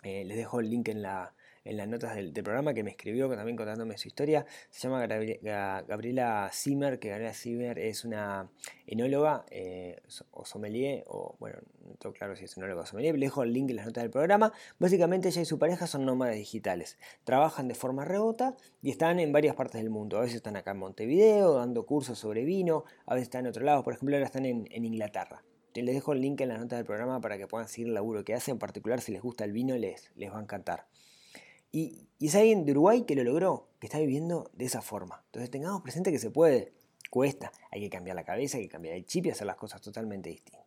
eh, 0.04 0.26
les 0.26 0.36
dejo 0.36 0.60
el 0.60 0.70
link 0.70 0.90
en 0.90 1.04
la, 1.04 1.34
en 1.64 1.78
las 1.78 1.88
notas 1.88 2.16
del, 2.16 2.32
programa 2.34 2.74
que 2.74 2.84
me 2.84 2.92
escribió 2.92 3.30
también 3.30 3.56
contándome 3.56 3.98
su 3.98 4.08
historia. 4.08 4.46
Se 4.70 4.88
llama 4.88 5.06
Gabriela 5.06 6.50
Zimmer, 6.54 7.00
que 7.00 7.10
Gabriela 7.10 7.34
Zimmer 7.34 7.78
es 7.78 8.04
una 8.04 8.50
enóloga 8.88 9.46
eh, 9.52 10.02
o 10.32 10.46
sommelier, 10.46 11.04
o 11.08 11.36
bueno, 11.40 11.60
no 11.86 11.96
tengo 11.96 12.14
claro 12.14 12.36
si 12.36 12.46
es 12.46 12.58
enóloga 12.58 12.82
o 12.82 12.86
sommelier, 12.86 13.18
le 13.18 13.28
dejo 13.28 13.44
el 13.44 13.54
link 13.54 13.70
en 13.70 13.76
las 13.78 13.86
notas 13.86 14.04
del 14.04 14.12
programa. 14.12 14.54
Básicamente 14.80 15.30
ella 15.30 15.42
y 15.42 15.46
su 15.46 15.60
pareja 15.60 15.88
son 15.88 16.06
nómadas 16.06 16.36
digitales. 16.36 16.98
Trabajan 17.24 17.68
de 17.68 17.76
forma 17.76 18.06
remota 18.06 18.56
y 18.82 18.90
están 18.90 19.20
en 19.20 19.32
varias 19.32 19.56
partes 19.56 19.82
del 19.82 19.90
mundo. 19.90 20.18
A 20.18 20.22
veces 20.22 20.38
están 20.38 20.56
acá 20.56 20.72
en 20.72 20.78
Montevideo 20.78 21.56
dando 21.56 21.86
cursos 21.86 22.18
sobre 22.18 22.44
vino, 22.44 22.86
a 23.06 23.14
veces 23.14 23.28
están 23.28 23.46
en 23.46 23.50
otro 23.50 23.64
lado, 23.64 23.84
por 23.84 23.94
ejemplo 23.94 24.16
ahora 24.16 24.26
están 24.26 24.46
en, 24.46 24.68
Inglaterra. 24.72 25.44
Les 25.74 25.96
dejo 25.96 26.12
el 26.12 26.22
link 26.22 26.42
en 26.42 26.50
las 26.50 26.60
notas 26.60 26.80
del 26.80 26.86
programa 26.86 27.22
para 27.22 27.38
que 27.38 27.48
puedan 27.48 27.68
seguir 27.68 27.88
el 27.88 27.94
laburo 27.94 28.26
que 28.26 28.34
hacen. 28.34 28.54
En 28.54 28.60
particular, 28.60 29.00
si 29.00 29.14
les 29.14 29.22
gusta 29.22 29.46
el 29.46 29.54
vino, 29.54 29.78
les, 29.78 30.12
les 30.16 30.32
va 30.32 30.38
a 30.38 30.42
encantar. 30.42 30.86
Y, 31.72 32.08
es 32.20 32.36
alguien 32.36 32.66
de 32.66 32.72
Uruguay 32.74 33.04
que 33.04 33.16
lo 33.16 33.24
logró, 33.24 33.70
que 33.80 33.88
está 33.88 33.98
viviendo 33.98 34.52
de 34.54 34.66
esa 34.66 34.82
forma. 34.82 35.24
Entonces 35.28 35.50
tengamos 35.50 35.82
presente 35.82 36.12
que 36.12 36.20
se 36.20 36.30
puede, 36.30 36.72
cuesta, 37.10 37.52
hay 37.72 37.82
que 37.82 37.90
cambiar 37.90 38.16
la 38.16 38.24
cabeza, 38.24 38.58
hay 38.58 38.64
que 38.66 38.70
cambiar 38.70 38.96
el 38.96 39.06
chip 39.06 39.26
y 39.26 39.32
hacer 39.32 39.48
las 39.48 39.56
cosas 39.56 39.82
totalmente 39.82 40.30
distintas. 40.30 40.61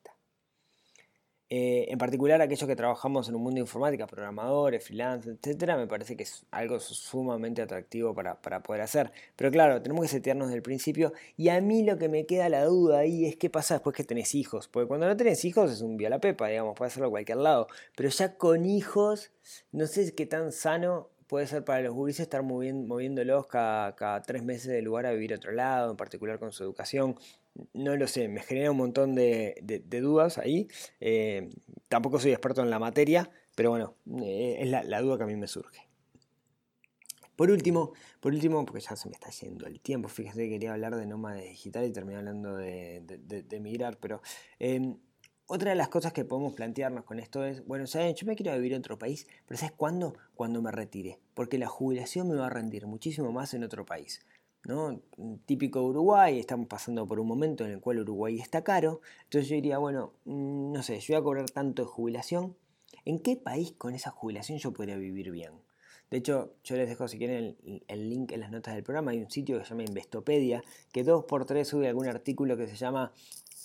Eh, 1.56 1.86
en 1.92 1.98
particular 1.98 2.42
aquellos 2.42 2.66
que 2.66 2.74
trabajamos 2.74 3.28
en 3.28 3.36
un 3.36 3.42
mundo 3.44 3.54
de 3.54 3.60
informática, 3.60 4.08
programadores, 4.08 4.82
freelance, 4.82 5.30
etcétera, 5.30 5.76
me 5.76 5.86
parece 5.86 6.16
que 6.16 6.24
es 6.24 6.44
algo 6.50 6.80
sumamente 6.80 7.62
atractivo 7.62 8.12
para, 8.12 8.34
poder 8.64 8.80
hacer. 8.80 9.12
Pero 9.36 9.52
claro, 9.52 9.80
tenemos 9.80 10.02
que 10.02 10.08
setearnos 10.08 10.48
desde 10.48 10.56
el 10.56 10.62
principio. 10.62 11.12
Y 11.36 11.50
a 11.50 11.60
mí 11.60 11.84
lo 11.84 11.96
que 11.96 12.08
me 12.08 12.26
queda 12.26 12.48
la 12.48 12.64
duda 12.64 12.98
ahí 12.98 13.24
es 13.24 13.36
qué 13.36 13.50
pasa 13.50 13.74
después 13.74 13.94
que 13.94 14.02
tenés 14.02 14.34
hijos. 14.34 14.66
Porque 14.66 14.88
cuando 14.88 15.06
no 15.06 15.16
tenés 15.16 15.44
hijos 15.44 15.70
es 15.70 15.80
un 15.80 15.96
vía 15.96 16.10
la 16.10 16.18
pepa, 16.18 16.48
digamos, 16.48 16.74
puede 16.74 16.88
hacerlo 16.88 17.06
a 17.06 17.10
cualquier 17.10 17.38
lado. 17.38 17.68
Pero 17.94 18.08
ya 18.08 18.36
con 18.36 18.66
hijos, 18.66 19.30
no 19.70 19.86
sé 19.86 20.12
qué 20.12 20.26
tan 20.26 20.50
sano 20.50 21.10
puede 21.28 21.46
ser 21.46 21.64
para 21.64 21.82
los 21.82 21.94
gurises 21.94 22.22
estar 22.22 22.42
moviéndolos 22.42 23.46
cada, 23.46 23.94
cada 23.94 24.22
tres 24.22 24.42
meses 24.42 24.72
de 24.72 24.82
lugar 24.82 25.06
a 25.06 25.12
vivir 25.12 25.32
a 25.32 25.36
otro 25.36 25.52
lado, 25.52 25.92
en 25.92 25.96
particular 25.96 26.40
con 26.40 26.50
su 26.50 26.64
educación 26.64 27.16
no 27.72 27.96
lo 27.96 28.06
sé, 28.08 28.28
me 28.28 28.42
genera 28.42 28.70
un 28.70 28.76
montón 28.76 29.14
de, 29.14 29.54
dudas 30.00 30.38
ahí. 30.38 30.68
Eh, 31.00 31.50
tampoco 31.88 32.18
soy 32.18 32.32
experto 32.32 32.62
en 32.62 32.70
la 32.70 32.78
materia, 32.78 33.30
pero 33.54 33.70
bueno, 33.70 33.94
eh, 34.22 34.58
es 34.60 34.68
la, 34.68 35.00
duda 35.00 35.18
que 35.18 35.24
a 35.24 35.26
mí 35.26 35.36
me 35.36 35.46
surge. 35.46 35.88
Por 37.36 37.50
último, 37.50 37.92
por 38.20 38.32
último, 38.32 38.64
porque 38.64 38.80
ya 38.80 38.94
se 38.94 39.08
me 39.08 39.14
está 39.14 39.30
yendo 39.30 39.66
el 39.66 39.80
tiempo, 39.80 40.08
fíjate 40.08 40.44
que 40.44 40.50
quería 40.50 40.72
hablar 40.72 40.94
de 40.94 41.04
nómada 41.04 41.40
digital 41.40 41.84
y 41.84 41.92
terminé 41.92 42.18
hablando 42.18 42.56
de, 42.56 43.02
de, 43.02 43.60
migrar, 43.60 43.98
pero 43.98 44.22
em, 44.60 44.96
otra 45.46 45.70
de 45.70 45.76
las 45.76 45.88
cosas 45.88 46.12
que 46.12 46.24
podemos 46.24 46.54
plantearnos 46.54 47.04
con 47.04 47.18
esto 47.18 47.44
es, 47.44 47.66
bueno, 47.66 47.86
¿saben? 47.86 48.14
Yo 48.14 48.26
me 48.26 48.36
quiero 48.36 48.54
vivir 48.54 48.72
en 48.72 48.78
otro 48.78 48.98
país, 48.98 49.26
pero 49.46 49.58
¿sabes 49.58 49.74
cuándo? 49.76 50.14
Cuando 50.34 50.62
me 50.62 50.70
retire. 50.70 51.18
Porque 51.34 51.58
la 51.58 51.66
jubilación 51.66 52.28
me 52.28 52.36
va 52.36 52.46
a 52.46 52.50
rendir 52.50 52.86
muchísimo 52.86 53.30
más 53.30 53.52
en 53.52 53.64
otro 53.64 53.84
país. 53.84 54.24
Típico 55.44 55.82
Uruguay, 55.82 56.38
estamos 56.38 56.66
pasando 56.68 57.06
por 57.06 57.20
un 57.20 57.26
momento 57.26 57.66
en 57.66 57.72
el 57.72 57.80
cual 57.80 58.00
Uruguay 58.00 58.40
está 58.40 58.64
caro. 58.64 59.02
Entonces 59.24 59.50
yo 59.50 59.56
diría, 59.56 59.76
bueno, 59.76 60.12
mm, 60.24 60.72
no 60.72 60.82
sé, 60.82 61.00
yo 61.00 61.14
voy 61.14 61.20
a 61.20 61.24
cobrar 61.24 61.50
tanto 61.50 61.82
de 61.82 61.88
jubilación. 61.88 62.56
¿En 63.04 63.18
qué 63.18 63.36
país 63.36 63.72
con 63.72 63.94
esa 63.94 64.10
jubilación 64.10 64.58
yo 64.58 64.72
podría 64.72 64.96
vivir 64.96 65.30
bien? 65.30 65.52
De 66.10 66.16
hecho, 66.18 66.54
yo 66.64 66.76
les 66.76 66.88
dejo 66.88 67.08
si 67.08 67.18
quieren 67.18 67.56
el, 67.88 68.08
link 68.08 68.32
en 68.32 68.40
las 68.40 68.50
notas 68.50 68.74
del 68.74 68.84
programa. 68.84 69.10
Hay 69.10 69.18
un 69.18 69.30
sitio 69.30 69.58
que 69.58 69.64
se 69.64 69.70
llama 69.70 69.84
Investopedia, 69.84 70.62
que 70.92 71.04
dos 71.04 71.24
por 71.24 71.44
tres 71.44 71.68
sube 71.68 71.88
algún 71.88 72.06
artículo 72.06 72.56
que 72.56 72.66
se 72.66 72.76
llama 72.76 73.12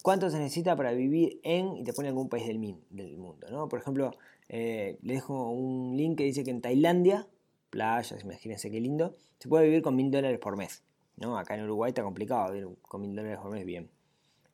¿Cuánto 0.01 0.29
se 0.29 0.37
necesita 0.39 0.75
para 0.75 0.91
vivir 0.91 1.39
en? 1.43 1.77
y 1.77 1.83
te 1.83 1.93
pone 1.93 2.09
algún 2.09 2.27
país 2.27 2.47
del, 2.47 2.75
del 2.89 3.17
mundo. 3.17 3.47
¿no? 3.49 3.69
Por 3.69 3.79
ejemplo, 3.79 4.11
eh, 4.49 4.97
les 5.01 5.17
dejo 5.17 5.49
un 5.51 5.95
link 5.95 6.17
que 6.17 6.23
dice 6.25 6.43
que 6.43 6.51
en 6.51 6.61
Tailandia, 6.61 7.27
playas, 7.69 8.21
imagínense 8.21 8.69
qué 8.69 8.81
lindo, 8.81 9.15
se 9.39 9.47
puede 9.47 9.65
vivir 9.65 9.81
con 9.81 9.95
mil 9.95 10.11
dólares 10.11 10.39
por 10.39 10.57
mes. 10.57 10.83
¿No? 11.19 11.37
Acá 11.37 11.55
en 11.55 11.63
Uruguay 11.63 11.89
está 11.89 12.03
complicado 12.03 12.77
con 12.81 13.01
mil 13.01 13.15
dólares 13.15 13.39
por 13.39 13.51
mes 13.51 13.65
bien. 13.65 13.89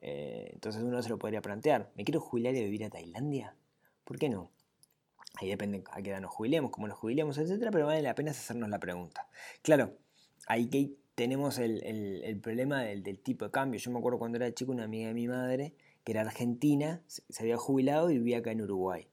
Eh, 0.01 0.49
entonces 0.53 0.83
uno 0.83 1.01
se 1.01 1.09
lo 1.09 1.17
podría 1.17 1.41
plantear. 1.41 1.91
¿Me 1.95 2.03
quiero 2.03 2.19
jubilar 2.19 2.53
y 2.55 2.63
vivir 2.63 2.83
a 2.83 2.89
Tailandia? 2.89 3.55
¿Por 4.03 4.19
qué 4.19 4.29
no? 4.29 4.51
Ahí 5.37 5.49
depende 5.49 5.83
a 5.91 6.01
qué 6.01 6.11
edad 6.11 6.21
nos 6.21 6.31
jubilemos, 6.31 6.71
cómo 6.71 6.87
nos 6.87 6.97
jubilemos, 6.97 7.37
etc. 7.37 7.69
Pero 7.71 7.87
vale 7.87 8.01
la 8.01 8.15
pena 8.15 8.31
hacernos 8.31 8.69
la 8.69 8.79
pregunta. 8.79 9.27
Claro, 9.61 9.97
ahí 10.47 10.67
que 10.67 10.95
tenemos 11.15 11.57
el, 11.59 12.39
problema 12.41 12.83
del, 12.83 13.19
tipo 13.19 13.45
de 13.45 13.51
cambio. 13.51 13.79
Yo 13.79 13.91
me 13.91 13.99
acuerdo 13.99 14.19
cuando 14.19 14.37
era 14.37 14.53
chico, 14.53 14.71
una 14.71 14.83
amiga 14.83 15.07
de 15.07 15.13
mi 15.13 15.27
madre, 15.27 15.73
que 16.03 16.11
era 16.11 16.21
argentina, 16.21 17.01
se 17.07 17.43
había 17.43 17.57
jubilado 17.57 18.09
y 18.11 18.17
vivía 18.17 18.39
acá 18.39 18.51
en 18.51 18.61
Uruguay. 18.61 19.07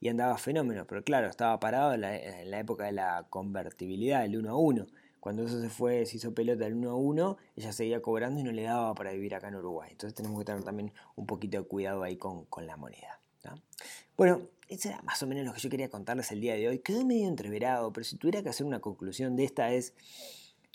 Y 0.00 0.08
andaba 0.08 0.36
fenómeno, 0.36 0.86
pero 0.86 1.02
claro, 1.02 1.28
estaba 1.28 1.58
parado 1.58 1.94
en 1.94 2.02
la, 2.02 2.60
época 2.60 2.84
de 2.84 2.92
la 2.92 3.26
convertibilidad, 3.30 4.24
el 4.24 4.36
1 4.36 4.50
a 4.50 4.56
1. 4.56 4.86
Cuando 5.26 5.42
eso 5.42 5.60
se 5.60 5.68
fue, 5.70 6.06
se 6.06 6.18
hizo 6.18 6.32
pelota 6.32 6.68
el 6.68 6.74
1 6.74 6.88
a 6.88 6.94
1, 6.94 7.36
ella 7.56 7.72
seguía 7.72 8.00
cobrando 8.00 8.38
y 8.38 8.44
no 8.44 8.52
le 8.52 8.62
daba 8.62 8.94
para 8.94 9.10
vivir 9.10 9.34
acá 9.34 9.48
en 9.48 9.56
Uruguay. 9.56 9.88
Entonces 9.90 10.14
tenemos 10.14 10.38
que 10.38 10.44
tener 10.44 10.62
también 10.62 10.92
un 11.16 11.26
poquito 11.26 11.58
de 11.58 11.64
cuidado 11.64 12.04
ahí 12.04 12.16
con, 12.16 12.46
la 12.64 12.76
moneda. 12.76 13.20
Bueno, 14.16 14.42
eso 14.68 14.88
era 14.88 15.02
más 15.02 15.20
o 15.24 15.26
menos 15.26 15.44
lo 15.44 15.52
que 15.52 15.58
yo 15.58 15.68
quería 15.68 15.90
contarles 15.90 16.30
el 16.30 16.40
día 16.40 16.54
de 16.54 16.68
hoy. 16.68 16.78
Quedó 16.78 17.04
medio 17.04 17.26
entreverado, 17.26 17.92
pero 17.92 18.04
si 18.04 18.16
tuviera 18.16 18.40
que 18.44 18.50
hacer 18.50 18.64
una 18.64 18.78
conclusión 18.78 19.34
de 19.34 19.42
esta 19.42 19.72
es... 19.72 19.94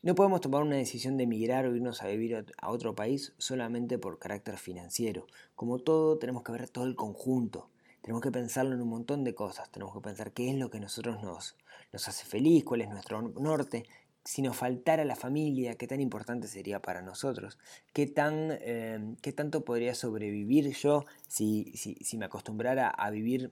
No 0.03 0.15
podemos 0.15 0.41
tomar 0.41 0.63
una 0.63 0.75
decisión 0.75 1.15
de 1.15 1.23
emigrar 1.23 1.65
o 1.65 1.73
irnos 1.73 2.01
a 2.01 2.07
vivir 2.07 2.45
a 2.57 2.71
otro 2.71 2.93
país 2.93 3.31
solamente 3.37 3.99
por 3.99 4.19
carácter 4.19 4.57
financiero. 4.57 5.27
Como 5.55 5.79
todo, 5.79 6.17
tenemos 6.17 6.43
que 6.43 6.51
ver 6.51 6.67
todo 6.67 6.83
el 6.83 6.97
conjunto. 6.97 7.69
Tenemos 8.01 8.21
que 8.21 8.31
pensarlo 8.31 8.73
en 8.73 8.81
un 8.81 8.89
montón 8.89 9.23
de 9.23 9.33
cosas. 9.33 9.71
Tenemos 9.71 9.93
que 9.93 10.01
pensar 10.01 10.33
qué 10.33 10.49
es 10.49 10.57
lo 10.57 10.69
que 10.69 10.79
a 10.79 10.81
nosotros 10.81 11.23
nos, 11.23 11.55
nos 11.93 12.07
hace 12.07 12.25
feliz, 12.25 12.63
cuál 12.63 12.81
es 12.81 12.89
nuestro 12.89 13.21
norte, 13.21 13.85
si 14.23 14.41
nos 14.41 14.55
faltara 14.55 15.05
la 15.05 15.15
familia, 15.15 15.75
qué 15.75 15.87
tan 15.87 16.01
importante 16.01 16.47
sería 16.47 16.81
para 16.81 17.01
nosotros, 17.01 17.57
qué, 17.93 18.07
tan, 18.07 18.49
eh, 18.51 19.15
qué 19.21 19.33
tanto 19.33 19.65
podría 19.65 19.95
sobrevivir 19.95 20.71
yo 20.75 21.05
si, 21.27 21.73
si 21.75 22.17
me 22.17 22.25
acostumbrara 22.25 22.89
a 22.89 23.09
vivir 23.09 23.51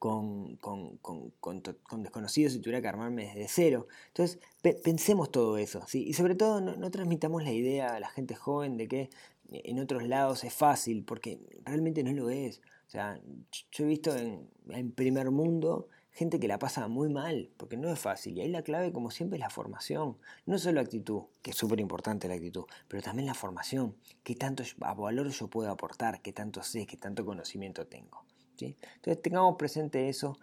con, 0.00 0.58
desconocidos 2.02 2.54
y 2.54 2.60
tuviera 2.60 2.80
que 2.80 2.88
armarme 2.88 3.26
desde 3.26 3.48
cero. 3.48 3.86
Entonces, 4.08 4.40
pensemos 4.82 5.30
todo 5.30 5.58
eso, 5.58 5.82
¿sí? 5.86 6.04
Y 6.08 6.14
sobre 6.14 6.34
todo, 6.34 6.62
no, 6.62 6.90
transmitamos 6.90 7.44
la 7.44 7.52
idea 7.52 7.94
a 7.94 8.00
la 8.00 8.08
gente 8.08 8.34
joven 8.34 8.78
de 8.78 8.88
que 8.88 9.10
en 9.50 9.78
otros 9.78 10.02
lados 10.04 10.42
es 10.44 10.54
fácil, 10.54 11.04
porque 11.04 11.38
realmente 11.64 12.02
no 12.02 12.12
lo 12.12 12.30
es. 12.30 12.62
O 12.88 12.90
sea, 12.90 13.20
yo 13.72 13.84
he 13.84 13.88
visto 13.88 14.16
en, 14.16 14.48
en 14.70 14.90
primer 14.90 15.30
mundo 15.30 15.88
gente 16.12 16.40
que 16.40 16.48
la 16.48 16.58
pasa 16.58 16.88
muy 16.88 17.08
mal, 17.08 17.50
porque 17.56 17.76
no 17.76 17.90
es 17.90 17.98
fácil. 17.98 18.36
Y 18.36 18.42
ahí 18.42 18.48
la 18.48 18.62
clave, 18.62 18.92
como 18.92 19.10
siempre, 19.10 19.36
es 19.36 19.40
la 19.40 19.50
formación. 19.50 20.16
No 20.46 20.58
solo 20.58 20.80
actitud, 20.80 21.24
que 21.42 21.50
es 21.50 21.56
súper 21.56 21.80
importante 21.80 22.28
la 22.28 22.34
actitud, 22.34 22.64
pero 22.88 23.02
también 23.02 23.26
la 23.26 23.34
formación. 23.34 23.96
¿Qué 24.22 24.34
tanto 24.34 24.62
valor 24.78 25.28
yo 25.28 25.48
puedo 25.48 25.70
aportar? 25.70 26.20
¿Qué 26.22 26.32
tanto 26.32 26.62
sé? 26.62 26.86
¿Qué 26.86 26.96
tanto 26.96 27.24
conocimiento 27.24 27.86
tengo? 27.86 28.24
Entonces 28.66 29.22
tengamos 29.22 29.56
presente 29.56 30.08
eso, 30.08 30.38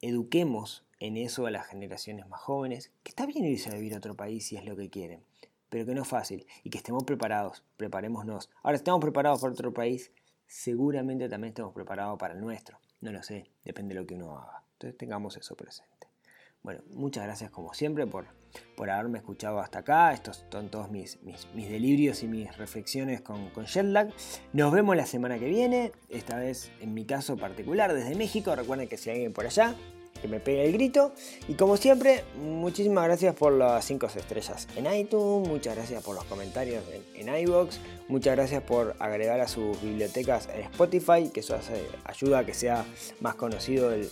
eduquemos 0.00 0.84
en 1.00 1.16
eso 1.16 1.46
a 1.46 1.50
las 1.50 1.66
generaciones 1.66 2.28
más 2.28 2.40
jóvenes, 2.40 2.92
que 3.02 3.10
está 3.10 3.26
bien 3.26 3.44
irse 3.44 3.70
a 3.70 3.74
vivir 3.74 3.94
a 3.94 3.98
otro 3.98 4.14
país 4.14 4.46
si 4.46 4.56
es 4.56 4.64
lo 4.64 4.76
que 4.76 4.88
quieren, 4.88 5.24
pero 5.68 5.84
que 5.84 5.94
no 5.94 6.02
es 6.02 6.08
fácil 6.08 6.46
y 6.62 6.70
que 6.70 6.78
estemos 6.78 7.04
preparados, 7.04 7.64
preparémonos. 7.76 8.50
Ahora, 8.62 8.76
estamos 8.76 9.00
preparados 9.00 9.40
para 9.40 9.52
otro 9.52 9.74
país, 9.74 10.12
seguramente 10.46 11.28
también 11.28 11.50
estamos 11.50 11.74
preparados 11.74 12.18
para 12.18 12.34
el 12.34 12.40
nuestro, 12.40 12.78
no 13.00 13.12
lo 13.12 13.22
sé, 13.22 13.50
depende 13.64 13.94
de 13.94 14.00
lo 14.00 14.06
que 14.06 14.14
uno 14.14 14.38
haga. 14.38 14.65
Entonces 14.76 14.98
tengamos 14.98 15.36
eso 15.38 15.56
presente. 15.56 16.08
Bueno, 16.62 16.82
muchas 16.90 17.24
gracias 17.24 17.50
como 17.50 17.72
siempre 17.72 18.06
por, 18.06 18.26
por 18.76 18.90
haberme 18.90 19.18
escuchado 19.18 19.60
hasta 19.60 19.78
acá. 19.78 20.12
Estos 20.12 20.44
son 20.52 20.68
todos 20.68 20.90
mis, 20.90 21.18
mis, 21.22 21.46
delirios 21.54 22.22
y 22.22 22.28
mis 22.28 22.54
reflexiones 22.58 23.22
con, 23.22 23.48
con. 23.50 23.64
Nos 24.52 24.72
vemos 24.72 24.96
la 24.96 25.06
semana 25.06 25.38
que 25.38 25.48
viene, 25.48 25.92
esta 26.10 26.36
vez 26.36 26.72
en 26.80 26.92
mi 26.92 27.06
caso 27.06 27.36
particular 27.36 27.94
desde 27.94 28.14
México. 28.16 28.54
Recuerden 28.54 28.88
que 28.88 28.98
si 28.98 29.10
alguien 29.10 29.32
por 29.32 29.46
allá, 29.46 29.74
me 30.28 30.40
pegue 30.40 30.64
el 30.64 30.72
grito. 30.72 31.12
Y 31.48 31.54
como 31.54 31.76
siempre, 31.76 32.24
muchísimas 32.36 33.04
gracias 33.04 33.34
por 33.34 33.52
las 33.52 33.84
5 33.84 34.06
estrellas 34.16 34.68
en 34.76 34.92
iTunes, 34.92 35.48
muchas 35.48 35.76
gracias 35.76 36.02
por 36.02 36.14
los 36.14 36.24
comentarios 36.24 36.84
en, 37.14 37.28
en 37.28 37.36
iBox, 37.42 37.78
muchas 38.08 38.36
gracias 38.36 38.62
por 38.62 38.96
agregar 38.98 39.40
a 39.40 39.48
sus 39.48 39.80
bibliotecas 39.80 40.48
en 40.54 40.62
Spotify, 40.62 41.30
que 41.32 41.40
eso 41.40 41.54
hace, 41.54 41.82
ayuda 42.04 42.40
a 42.40 42.46
que 42.46 42.54
sea 42.54 42.84
más 43.20 43.34
conocido 43.34 43.92
el, 43.92 44.08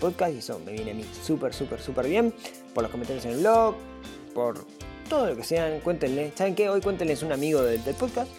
podcast 0.00 0.34
y 0.34 0.38
eso 0.38 0.58
me 0.64 0.72
viene 0.72 0.92
a 0.92 0.94
mí 0.94 1.04
súper, 1.22 1.52
súper, 1.52 1.80
súper 1.80 2.06
bien. 2.06 2.32
Por 2.74 2.82
los 2.82 2.90
comentarios 2.90 3.24
en 3.26 3.32
el 3.32 3.38
blog, 3.38 3.74
por 4.34 4.64
todo 5.08 5.26
lo 5.26 5.36
que 5.36 5.44
sean, 5.44 5.80
cuéntenle. 5.80 6.32
¿Saben 6.34 6.54
qué? 6.54 6.68
Hoy 6.70 6.80
cuéntenles 6.80 7.22
un 7.22 7.32
amigo 7.32 7.62
del 7.62 7.80
podcast 7.96 8.30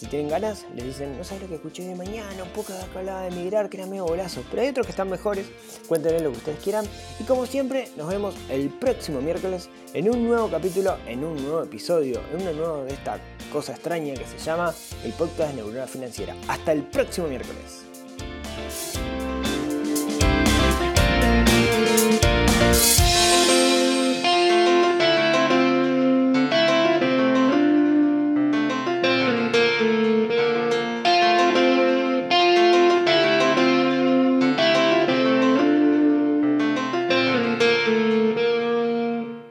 si 0.00 0.06
tienen 0.06 0.30
ganas, 0.30 0.64
les 0.74 0.86
dicen, 0.86 1.18
no 1.18 1.24
sabes 1.24 1.42
lo 1.42 1.48
que 1.48 1.56
escuché 1.56 1.86
de 1.86 1.94
mañana, 1.94 2.42
un 2.42 2.48
poco 2.54 2.72
de 2.72 2.80
hablaba 2.80 3.20
de 3.20 3.28
emigrar, 3.28 3.68
que 3.68 3.76
era 3.76 3.86
medio 3.86 4.06
golazo. 4.06 4.42
Pero 4.48 4.62
hay 4.62 4.68
otros 4.68 4.86
que 4.86 4.92
están 4.92 5.10
mejores, 5.10 5.44
cuéntenle 5.88 6.20
lo 6.20 6.32
que 6.32 6.38
ustedes 6.38 6.58
quieran. 6.60 6.86
Y 7.18 7.24
como 7.24 7.44
siempre, 7.44 7.90
nos 7.98 8.08
vemos 8.08 8.34
el 8.48 8.70
próximo 8.70 9.20
miércoles 9.20 9.68
en 9.92 10.08
un 10.08 10.26
nuevo 10.26 10.48
capítulo, 10.48 10.96
en 11.06 11.22
un 11.22 11.36
nuevo 11.36 11.62
episodio, 11.62 12.22
en 12.32 12.40
una 12.40 12.52
nueva 12.52 12.84
de 12.84 12.94
esta 12.94 13.20
cosa 13.52 13.72
extraña 13.72 14.14
que 14.14 14.24
se 14.24 14.38
llama 14.38 14.72
el 15.04 15.12
podcast 15.12 15.54
Neurona 15.54 15.86
Financiera. 15.86 16.34
Hasta 16.48 16.72
el 16.72 16.82
próximo 16.84 17.28
miércoles. 17.28 17.89